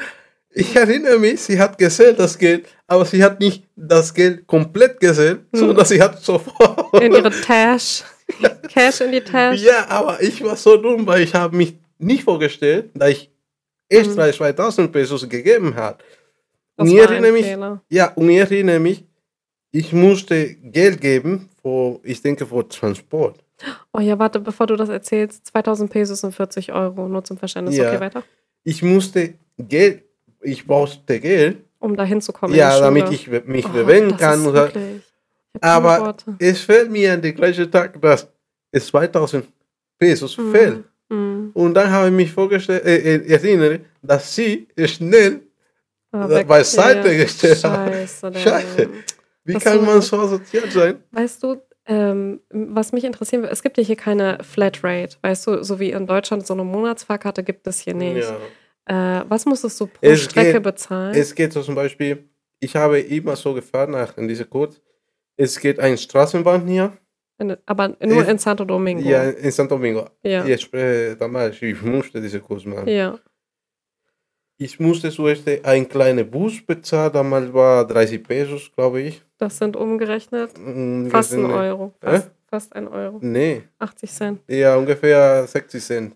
[0.52, 5.00] ich erinnere mich, sie hat gezählt das Geld, aber sie hat nicht das Geld komplett
[5.00, 5.60] gezählt, Hm.
[5.60, 7.02] sondern sie hat sofort.
[7.02, 8.04] In ihre Tash.
[8.70, 9.62] Cash in die Tash.
[9.62, 13.30] Ja, aber ich war so dumm, weil ich habe mich nicht vorgestellt, da ich
[13.90, 16.04] extra 2000 Pesos gegeben hat.
[16.78, 17.82] Das Und ich erinnere mich, Fehler.
[17.90, 19.04] ja, und ich erinnere mich,
[19.72, 23.40] ich musste Geld geben, für, ich denke, für Transport.
[23.92, 25.46] Oh ja, warte, bevor du das erzählst.
[25.48, 27.76] 2000 Pesos sind 40 Euro, nur zum Verständnis.
[27.76, 27.90] Ja.
[27.92, 28.24] Okay, weiter.
[28.64, 30.04] Ich musste Geld,
[30.42, 32.56] ich brauchte Geld, Um da hinzukommen.
[32.56, 34.46] ja, damit ich mich Oh, bewegen kann.
[34.46, 35.02] Und, wirklich-
[35.56, 36.36] ich aber Worte.
[36.40, 38.28] es fällt mir an den gleichen Tag, dass
[38.72, 39.46] es 2000
[39.98, 40.52] Pesos Mhm.
[40.52, 40.84] fällt.
[41.10, 41.52] Mhm.
[41.54, 45.42] Und dann habe ich mich vorgestellt, äh, äh, erinnere, dass sie schnell
[46.12, 47.90] äh, beiseite ja, gestellt hat.
[47.94, 48.34] Scheiße.
[48.36, 48.90] Scheiße.
[49.44, 51.04] Wie Das kann man so assoziiert sein?
[51.12, 55.18] Weißt du, ähm, was mich interessieren würde, es gibt ja hier keine Flatrate.
[55.24, 58.32] Weißt du, so wie in Deutschland so eine Monatsfahrkarte gibt es hier nicht.
[58.86, 58.94] Äh,
[59.28, 61.16] was musstest du pro Es Strecke geht- bezahlen?
[61.16, 62.24] Es geht so zum Beispiel,
[62.60, 64.80] ich habe immer so gefahren nach in diese Kurs.
[65.42, 66.92] Es geht eine Straßenbahn hier,
[67.38, 69.02] In, aber nur in Santo Domingo.
[69.08, 70.06] ja, in Santo Domingo.
[70.22, 70.44] Ja.
[70.46, 72.90] Ich spreche damals, ich musste diese Kurs machen.
[72.90, 73.18] Ja.
[74.58, 79.24] Ich musste zuerst einen kleinen Bus bezahlen, damals war 30 Pesos, glaube ich.
[79.38, 80.52] Das sind umgerechnet
[81.10, 81.94] fast ein Euro.
[82.02, 83.20] Fast, fast ein Euro.
[83.22, 84.40] Nee, 80 Cent.
[84.50, 86.16] ja, ungefähr 60 Cent.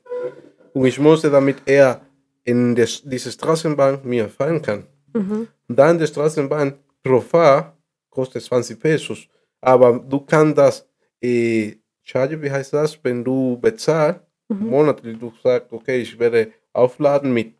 [0.74, 2.01] Und ich musste, damit er
[2.43, 4.84] in des, diese Straßenbahn mir fahren kann.
[5.13, 5.47] Mhm.
[5.69, 7.78] Dann die Straßenbahn pro Fahr
[8.14, 9.28] kostet 20 Pesos.
[9.61, 10.88] Aber du kannst das
[11.22, 14.68] äh, charge, wie heißt das, wenn du bezahlst, Mhm.
[14.68, 17.55] monatlich, du sagst, okay, ich werde aufladen mit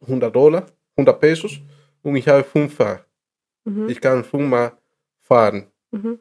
[0.00, 0.66] 100 Dollar,
[0.96, 1.60] 100 Pesos
[2.02, 3.04] und ich habe fünf Fahr.
[3.64, 3.88] Mhm.
[3.90, 4.72] Ich kann fünfmal
[5.20, 5.66] fahren.
[5.90, 6.18] Mhm.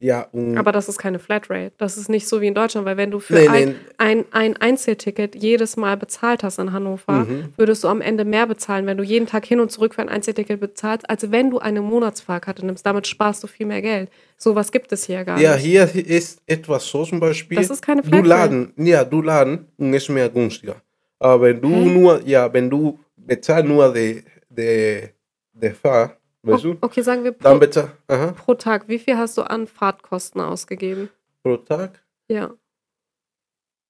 [0.00, 1.72] Ja, und Aber das ist keine Flatrate.
[1.76, 3.74] Das ist nicht so wie in Deutschland, weil wenn du für Nee, ein, nee.
[3.98, 7.52] ein, ein Einzelticket jedes Mal bezahlt hast in Hannover, Mhm.
[7.56, 10.08] würdest du am Ende mehr bezahlen, wenn du jeden Tag hin und zurück für ein
[10.08, 12.86] Einzelticket bezahlst, als wenn du eine Monatsfahrkarte nimmst.
[12.86, 14.08] Damit sparst du viel mehr Geld.
[14.36, 15.64] Sowas gibt es hier gar ja, nicht.
[15.64, 17.56] hier ist etwas so zum Beispiel.
[17.58, 18.28] Das ist keine Du Flatrate.
[18.28, 20.76] laden, ja, du laden und ist mehr günstiger.
[21.18, 21.84] Aber wenn du Hä?
[21.86, 25.08] nur, ja, wenn du bezahlst nur die, die,
[25.54, 26.16] die Fahr,
[26.48, 28.88] weißt O- du, Okay, sagen wir dann pro, bezahlst aha, pro Tag.
[28.88, 31.10] Wie viel hast du an Fahrtkosten ausgegeben?
[31.42, 32.02] pro Tag.
[32.28, 32.54] Ja.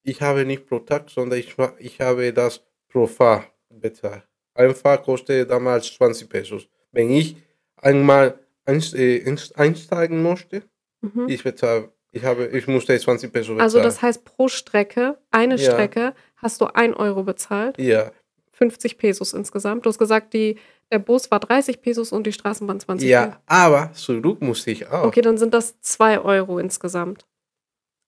[0.02, 4.22] Ich habe nicht pro Tag, sondern ich, ich habe das pro Fahr bezahlt.
[4.54, 6.68] Ein Fahr kostet damals 20 Pesos.
[6.92, 7.36] Wenn ich
[7.76, 8.72] einmal äh,
[9.24, 10.62] einst- einsteigen möchte,
[11.00, 11.28] Mhm.
[11.28, 13.60] ich bezahle, ich habe, ich musste 20 Pesos bezahlen.
[13.60, 15.70] Also das heißt, pro Strecke, eine Ja.
[15.72, 17.78] Strecke, hast du 1 Euro bezahlt.
[17.78, 18.10] ja,
[18.50, 19.86] 50 Pesos insgesamt.
[19.86, 20.58] Du hast gesagt, die,
[20.90, 23.40] Der Bus war 30 Pesos und die Straßenbahn 20 Ja, Pesos.
[23.46, 25.04] aber zurück musste ich auch.
[25.04, 27.26] Okay, dann sind das 2 Euro insgesamt.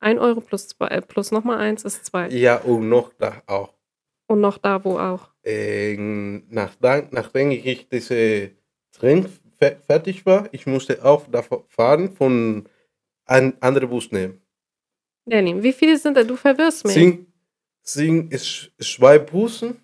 [0.01, 2.29] 1 Euro plus, zwei, äh, plus nochmal 1 ist 2.
[2.31, 3.75] Ja, und noch da auch.
[4.29, 5.29] Und noch da, wo auch.
[5.45, 8.53] Ähm, nachdem, nachdem ich diese
[8.93, 9.27] Train
[9.59, 12.67] fe fertig war, ich musste auch da fahren von
[13.27, 14.41] einem anderen Bus nehmen.
[15.27, 16.25] Danny, wie viele sind da?
[16.25, 16.95] Du verwirrst mich.
[16.95, 17.27] Sind,
[17.83, 18.33] sind
[18.81, 19.77] zwei Bussen?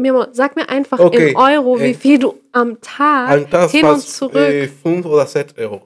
[0.00, 3.86] Mimo, sag mir einfach Okay, in Euro, wie viel du am Tag Ein Tag hin
[3.86, 4.34] und zurück.
[4.36, 5.82] äh, fünf oder sechs Euro.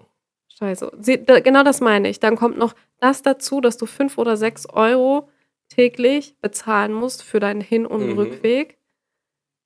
[0.56, 0.92] Scheiße.
[1.00, 2.20] Sie, da, genau das meine ich.
[2.20, 5.28] Dann kommt noch das dazu, dass du 5 oder 6 Euro
[5.68, 8.18] täglich bezahlen musst für deinen Hin- und Mhm.
[8.18, 8.78] Rückweg.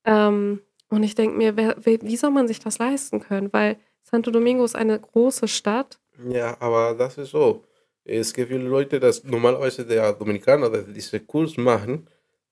[0.05, 3.53] Ähm, und ich denke mir, wer, wer, wie soll man sich das leisten können?
[3.53, 5.99] Weil Santo Domingo ist eine große Stadt.
[6.30, 7.64] Ja, aber das ist so.
[8.05, 12.09] Es gibt viele Leute, dass normalerweise der Dominikaner, die diese Kurs machen,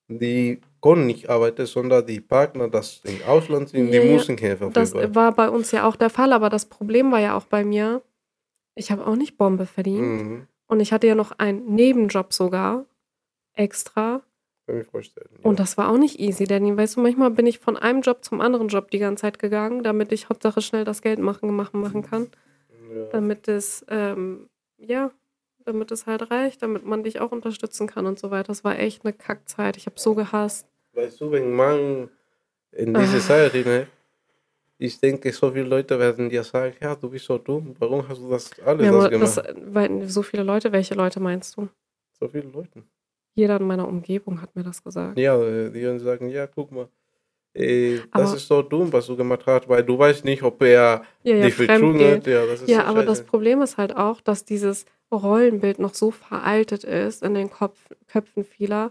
[0.08, 4.72] die können nicht arbeiten, sondern die Partner, das im Ausland sind, Ja, die müssen helfen.
[4.72, 7.64] Das war bei uns ja auch der Fall, aber das Problem war ja auch bei
[7.64, 8.02] mir,
[8.74, 10.22] ich habe auch nicht Bombe verdient.
[10.22, 10.46] mhm.
[10.68, 12.86] Und ich hatte ja noch einen Nebenjob sogar,
[13.52, 14.22] extra.
[14.66, 15.28] Kann ich vorstellen.
[15.38, 15.48] Ja.
[15.48, 16.76] Und das war auch nicht easy, Danny.
[16.76, 19.84] Weißt du, manchmal bin ich von einem Job zum anderen Job die ganze Zeit gegangen,
[19.84, 22.28] damit ich Hauptsache schnell das Geld machen, machen, machen kann.
[22.92, 23.04] ja.
[23.12, 25.12] Damit es, ähm, ja,
[25.64, 28.48] damit es halt reicht, damit man dich auch unterstützen kann und so weiter.
[28.48, 29.76] Das war echt eine Kackzeit.
[29.76, 30.66] Ich habe so gehasst.
[30.96, 32.08] Weißt du, wenn man
[32.72, 33.20] in diese Ah.
[33.20, 33.86] Zeit ne,
[34.78, 38.20] ich denke, so viele Leute werden dir sagen, ja, du bist so dumm, warum hast
[38.20, 39.36] du das alles Ja, das gemacht?
[39.36, 41.68] das, weil so viele Leute, welche Leute meinst du?
[42.18, 42.82] so viele Leute.
[43.34, 45.18] Jeder in meiner Umgebung hat mir das gesagt.
[45.18, 46.88] Ja, äh, die sagen, ja, guck mal,
[47.54, 51.02] äh, das ist so dumm, was du gemacht hast, weil du weißt nicht, ob er
[51.22, 52.26] Ja, ja, dich betrogen hat.
[52.26, 53.22] Ja, das Ja, so aber das.
[53.24, 57.78] Problem ist halt auch, dass dieses Rollenbild noch so veraltet ist in den Kopf,
[58.08, 58.90] Köpfen vieler,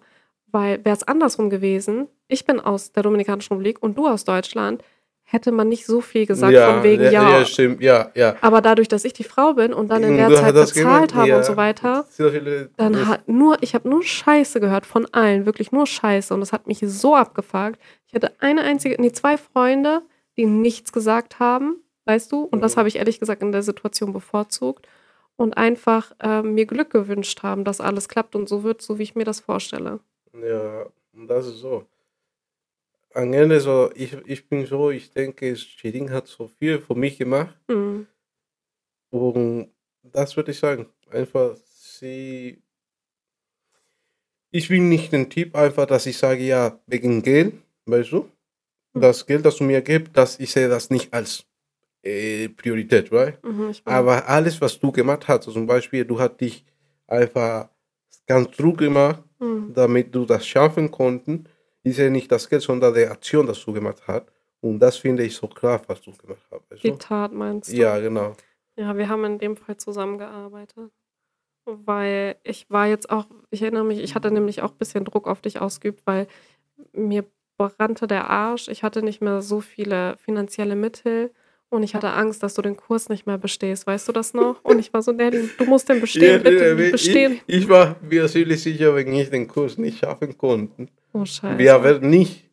[0.55, 4.81] weil wäre es andersrum gewesen, ich bin aus der Dominikanischen Republik und du aus Deutschland,
[5.27, 8.35] hätte man nicht so viel gesagt ja, von wegen, ja, ja, ja, stimmt, ja, ja.
[8.41, 10.71] aber dadurch, dass ich die Frau bin und dann in Und der du Zeit das
[10.73, 11.37] bezahlt gemacht, habe ja.
[11.37, 12.05] und so weiter,
[12.77, 16.39] dann das- hat nur, ich habe nur Scheiße gehört von allen, wirklich nur Scheiße und
[16.41, 17.77] das hat mich so abgefuckt.
[18.07, 20.03] Ich hatte eine einzige, nee, zwei Freunde,
[20.37, 22.79] die nichts gesagt haben, weißt du, und das Mhm.
[22.79, 24.87] habe ich ehrlich gesagt in der Situation bevorzugt
[25.37, 29.03] und einfach ähm, mir Glück gewünscht haben, dass alles klappt und so wird, so wie
[29.03, 29.99] ich mir das vorstelle.
[30.41, 31.87] Ja, und das ist so.
[33.13, 37.17] Am Ende so, ich, ich bin so, ich denke, Shirin hat so viel für mich
[37.17, 37.57] gemacht.
[37.69, 38.07] Mhm.
[39.09, 39.71] Und
[40.03, 40.87] das würde ich sagen.
[41.09, 42.61] Einfach, sie.
[44.51, 47.53] Ich bin nicht ein Typ, einfach, dass ich sage, ja, wegen Geld,
[47.85, 48.29] weißt du?
[48.93, 51.45] Das Geld, das du mir gibst, das, ich sehe das nicht als
[52.03, 53.43] äh, Priorität, right?
[53.43, 53.73] Mhm.
[53.83, 56.65] Aber alles, was du gemacht hast, zum Beispiel, du hast dich
[57.07, 57.69] einfach
[58.27, 59.73] ganz true gemacht, Mhm.
[59.73, 61.41] damit du das schaffen konntest,
[61.83, 64.25] ist ja nicht das Geld, sondern die Aktion, das du gemacht hast.
[64.61, 66.71] Und das finde ich so klar, was du gemacht hast.
[66.71, 66.91] Weißt Die?
[66.97, 67.75] Tat meinst du?
[67.75, 68.33] Ja, genau.
[68.77, 70.91] Ja, wir haben in dem Fall zusammengearbeitet.
[71.65, 75.27] Weil ich war jetzt auch, ich erinnere mich, ich hatte nämlich auch ein bisschen Druck
[75.27, 76.27] auf dich ausgeübt, weil
[76.93, 77.25] mir
[77.57, 78.67] brannte der Arsch.
[78.67, 81.31] Ich hatte nicht mehr so viele finanzielle Mittel
[81.69, 83.85] und ich hatte Angst, dass du den Kurs nicht mehr bestehst.
[83.87, 84.63] Weißt du das noch?
[84.63, 87.41] Und ich war so, Daddy, du musst den bestehen, bitte Ja, bestehen.
[87.47, 90.87] Ich, ich war mir ziemlich sicher, wenn ich den Kurs nicht schaffen konnte.
[91.13, 91.57] Oh, scheiße.
[91.57, 92.45] Wir werden nicht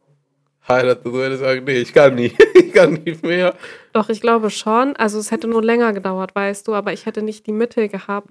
[0.66, 1.04] heiraten.
[1.04, 2.36] Du würdest sagen, nee, ich kann nicht.
[2.54, 3.54] ich kann nicht mehr.
[3.92, 4.96] Doch, ich glaube schon.
[4.96, 8.30] Also es hätte nur länger gedauert, weißt du, aber ich hätte nicht die Mittel gehabt,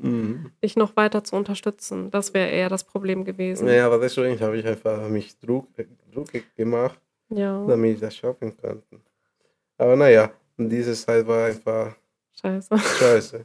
[0.64, 2.10] dich noch weiter zu unterstützen.
[2.12, 3.68] Das wäre eher das Problem gewesen.
[3.68, 5.68] Ja, aber deswegen habe ich einfach mich Druck,
[6.14, 8.82] Druck gemacht, Ja, damit ich das schaffen kann.
[9.78, 10.32] Aber naja,
[10.70, 11.96] diese Zeit war einfach
[12.42, 12.78] scheiße.
[12.78, 13.44] scheiße.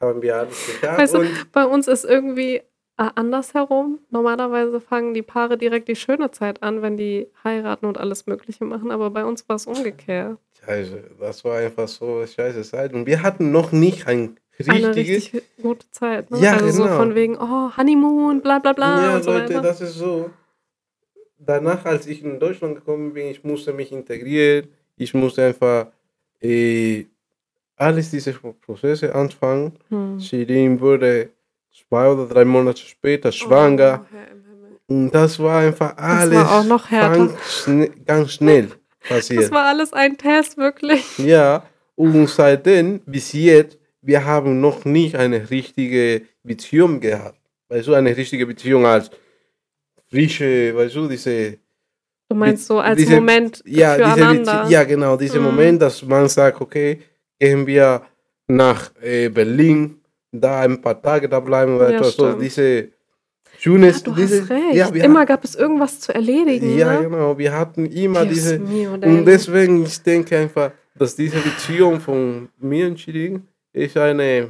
[0.00, 0.98] Haben wir alles getan.
[0.98, 2.62] Weißt du, und bei uns ist irgendwie
[2.98, 4.00] äh, andersherum.
[4.10, 8.64] Normalerweise fangen die Paare direkt die schöne Zeit an, wenn die heiraten und alles Mögliche
[8.64, 8.90] machen.
[8.90, 10.38] Aber bei uns war es umgekehrt.
[10.64, 12.92] Scheiße, das war einfach so scheiße Zeit.
[12.92, 15.32] Und wir hatten noch nicht ein Eine richtiges.
[15.32, 16.30] richtig gute Zeit.
[16.30, 16.40] Ne?
[16.40, 16.96] Ja, also so genau.
[16.96, 19.62] von wegen, oh, Honeymoon, bla bla bla ja, und so Leute, weiter.
[19.62, 20.30] das ist so.
[21.38, 24.68] Danach, als ich in Deutschland gekommen bin, ich musste mich integrieren.
[24.96, 25.86] Ich musste einfach
[26.40, 27.06] äh,
[27.76, 29.72] alles diese Prozesse anfangen.
[29.88, 30.20] Hm.
[30.20, 31.30] Shirin wurde
[31.72, 34.06] zwei oder drei Monate später schwanger.
[34.12, 34.94] Oh.
[34.94, 37.16] Und das war einfach alles war noch härter.
[37.18, 38.68] ganz, schne ganz schnell
[39.00, 39.50] Das passiert.
[39.50, 41.18] war alles ein Test, wirklich.
[41.18, 41.62] Ja,
[41.94, 47.38] und seitdem bis jetzt, wir haben noch nicht eine richtige Beziehung gehabt.
[47.68, 49.10] Weißt du, eine richtige Beziehung als
[50.08, 51.58] frische, weißt du, diese,
[52.28, 54.60] Du meinst so als Diese- Moment ja, diese füreinander.
[54.62, 55.44] Bezie ja, genau, dieser Mhm.
[55.46, 56.98] Moment, dass man sagt, okay,
[57.38, 58.02] gehen wir
[58.46, 59.96] nach äh, Berlin,
[60.30, 62.88] da ein paar Tage da bleiben, Ja, weißt du, so diese,
[63.58, 64.02] schönes.
[64.02, 64.74] du diese, hast recht.
[64.74, 66.76] Ja, immer gab es irgendwas zu erledigen.
[66.76, 67.08] Ja, ne?
[67.08, 67.38] genau.
[67.38, 68.58] Wir hatten immer Dios diese.
[68.58, 74.48] mio, Und deswegen, ich denke einfach, dass diese Beziehung von mir und Shirin ist eine,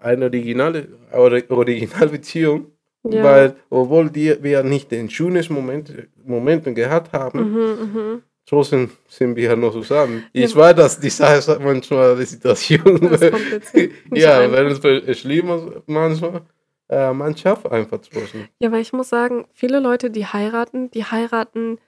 [0.00, 2.66] eine originale, oder Originalbeziehung.
[3.06, 3.22] Ja.
[3.22, 5.92] Weil, obwohl die, wir nicht den schönen Moment,
[6.26, 7.58] Momenten gehabt haben, Mhm,
[7.94, 8.22] mhm.
[8.46, 10.24] trotzdem sind wir noch zusammen.
[10.32, 10.44] Ja.
[10.44, 13.20] Ich weiß, dass die Sache manchmal die Situation, Das.
[13.20, 13.32] Nicht
[13.72, 13.80] so
[14.16, 16.42] ja, wenn es schlimm ist, manchmal,
[16.88, 18.46] äh, man schafft einfach trotzdem.
[18.58, 21.78] Ja, weil ich muss sagen, viele Leute, die heiraten, die heiraten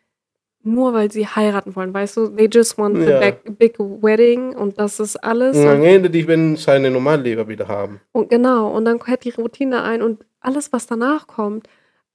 [0.63, 1.95] nur, weil sie heiraten wollen.
[1.95, 3.21] Weißt du, they just want the Ja.
[3.21, 5.57] big, big wedding und das ist alles.
[5.57, 8.01] Und am Ende, die werden seine Normalleben wieder haben.
[8.13, 11.69] und genau, und dann kehrt die Routine ein und alles, was danach kommt,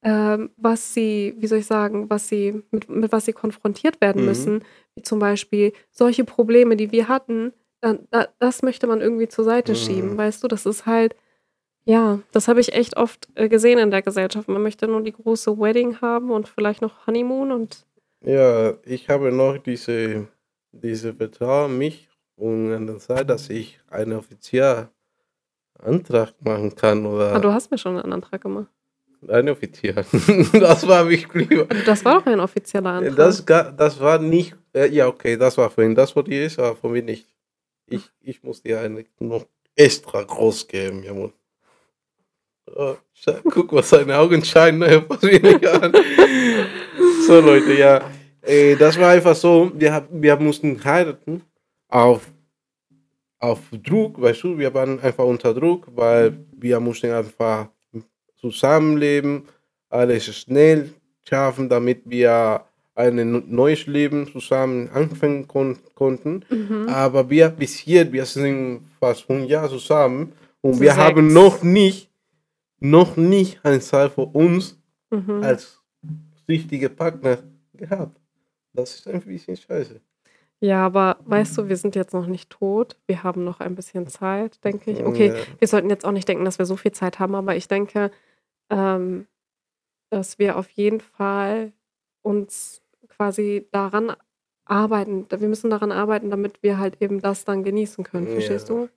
[0.04, 4.28] was sie, wie soll ich sagen, was sie, mit, mit was sie konfrontiert werden Mhm.
[4.28, 4.64] müssen,
[4.96, 9.44] wie zum Beispiel solche Probleme, die wir hatten, dann, da, das möchte man irgendwie zur
[9.44, 9.76] Seite Mhm.
[9.76, 11.14] schieben, weißt du, das ist halt,
[11.84, 14.48] ja, das habe ich echt oft äh, gesehen in der Gesellschaft.
[14.48, 17.86] Man möchte nur die große Wedding haben und vielleicht noch Honeymoon und
[18.24, 20.28] Ja, ich habe noch diese,
[20.72, 24.88] diese Vertrauen mich und an der Zeit, dass ich einen offiziellen
[25.78, 28.68] Antrag machen kann ah, oder du hast mir schon einen Antrag gemacht.
[29.28, 30.04] Einen offiziellen.
[30.52, 31.66] das war lieber.
[31.86, 33.16] Das war doch ein offizieller Antrag.
[33.16, 36.58] Das, das war nicht, äh, ja okay, das war für ihn, das war die ist,
[36.58, 37.26] aber für mich nicht.
[37.86, 39.46] Ich, ich muss dir eine noch
[39.76, 41.32] extra groß geben, Junge.
[42.74, 45.92] Oh, schau, guck, was seine Augen scheinen, ne, pass mich nicht an.
[47.26, 48.00] So Leute, ja,
[48.40, 51.42] äh, das war einfach so, wir, wir mussten heiraten
[51.88, 52.30] auf,
[53.38, 57.68] auf Druck, weißt du, wir waren einfach unter Druck, weil wir mussten einfach
[58.42, 59.48] zusammenleben,
[59.88, 60.92] alles schnell
[61.26, 62.62] schaffen, damit wir
[62.94, 66.44] ein neues Leben zusammen anfangen kon konnten.
[66.50, 66.88] mhm.
[66.88, 71.34] Aber wir bis hier, wir sind fast ein Jahr zusammen und Zu wir haben sechs.
[71.34, 72.10] noch nicht,
[72.80, 74.78] noch nicht eine Zeit für uns
[75.10, 75.42] Mhm.
[75.42, 75.78] als
[76.48, 77.38] richtige Partner
[77.74, 78.18] gehabt.
[78.72, 80.00] Das ist ein bisschen scheiße.
[80.60, 82.96] Ja, aber weißt du, wir sind jetzt noch nicht tot.
[83.06, 85.04] Wir haben noch ein bisschen Zeit, denke ich.
[85.04, 85.34] Okay, Ja.
[85.58, 88.10] wir sollten jetzt auch nicht denken, dass wir so viel Zeit haben, aber ich denke,
[88.72, 89.26] ähm,
[90.10, 91.72] dass wir auf jeden Fall
[92.22, 94.12] uns quasi daran
[94.64, 95.26] arbeiten.
[95.30, 98.28] Wir müssen daran arbeiten, damit wir halt eben das dann genießen können.
[98.28, 98.74] Verstehst Ja.
[98.74, 98.88] du?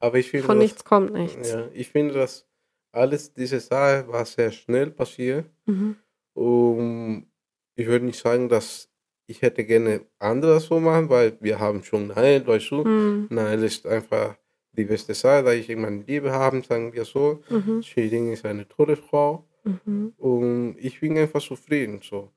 [0.00, 1.50] Aber ich finde, Von das- nichts kommt nichts.
[1.52, 2.46] Ja, ich finde, dass
[2.92, 5.46] alles diese Sache war sehr schnell passiert.
[5.66, 5.96] Mhm.
[6.34, 7.26] Um,
[7.76, 8.90] ich würde nicht sagen, dass
[9.26, 12.84] ich hätte gerne anderes so machen, weil wir haben schon Nein, weißt du.
[12.84, 13.26] Mhm.
[13.30, 14.36] Nein, ist einfach
[14.76, 17.42] die beste Sache, da ich jemanden Liebe haben, sagen wir so.
[17.48, 17.82] Mhm.
[17.82, 20.12] Shirin ist eine tolle Frau Mhm.
[20.18, 22.30] und ich bin einfach zufrieden so.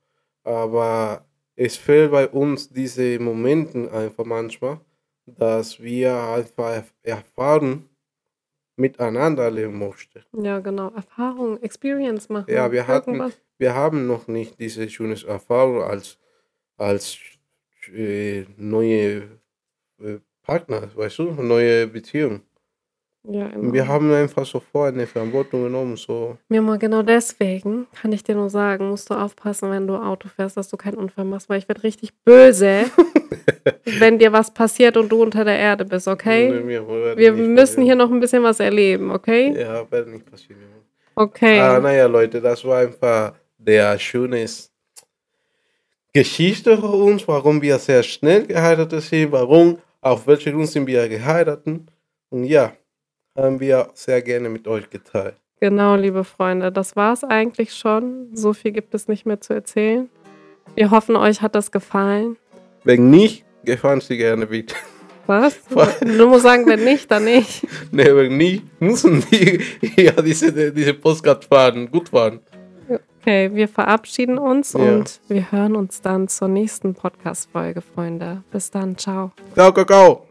[0.44, 1.26] Aber
[1.56, 4.80] es fehlt bei uns diese Momente einfach manchmal,
[5.26, 7.88] dass wir einfach erfahren
[8.76, 10.22] miteinander leben möchten.
[10.32, 10.90] Ja, genau.
[10.94, 12.50] Erfahrung, Experience machen.
[12.50, 13.38] Ja, wir hatten- Irgendwas.
[13.58, 16.18] wir haben noch nicht diese schöne Erfahrung als,
[16.76, 17.18] als
[17.92, 19.40] äh, neue
[20.00, 20.18] äh,
[20.48, 22.40] Partner, weißt du, neue Beziehung.
[23.24, 23.92] Ja, Und wir genau.
[23.92, 26.38] haben einfach sofort eine Verantwortung genommen, so.
[26.48, 30.28] Mir mal genau deswegen kann ich dir nur sagen, musst du aufpassen, wenn du Auto
[30.28, 32.84] fährst, dass du keinen Unfall machst, weil ich werde richtig böse,
[33.98, 36.50] wenn dir was passiert und du unter der Erde bist, Nee, okay?
[36.66, 37.98] wird Wir nicht müssen hier passieren.
[37.98, 39.54] noch ein bisschen was erleben, okay?
[39.60, 40.62] Ja, wird nicht passieren.
[41.14, 41.60] Okay.
[41.60, 44.46] Ah, naja, Leute, das war einfach der schöne
[46.14, 51.08] Geschichte für uns, warum wir sehr schnell geheiratet sind, warum, auf welche Grund sind wir
[51.08, 51.82] geheiratet.
[52.30, 52.72] Und ja,
[53.36, 55.36] haben wir sehr gerne mit euch geteilt.
[55.60, 58.28] Genau, liebe Freunde, das war es eigentlich schon.
[58.34, 60.08] So viel gibt es nicht mehr zu erzählen.
[60.74, 62.36] Wir hoffen, euch hat das gefallen.
[62.84, 64.74] Wenn nicht, gefallen Sie gerne wieder.
[65.26, 65.58] Was?
[66.00, 67.66] Du musst sagen, wenn nicht, dann nicht.
[67.92, 69.60] Ne, wenn nicht, müssen die
[69.96, 72.40] ja diese, diese Postcard fahren, gut fahren.
[73.28, 74.78] Okay, wir verabschieden uns Ja.
[74.80, 78.42] und wir hören uns dann zur nächsten Podcast-Folge, Freunde.
[78.50, 79.32] Bis dann, ciao.
[79.52, 80.27] Ciao, Kakao.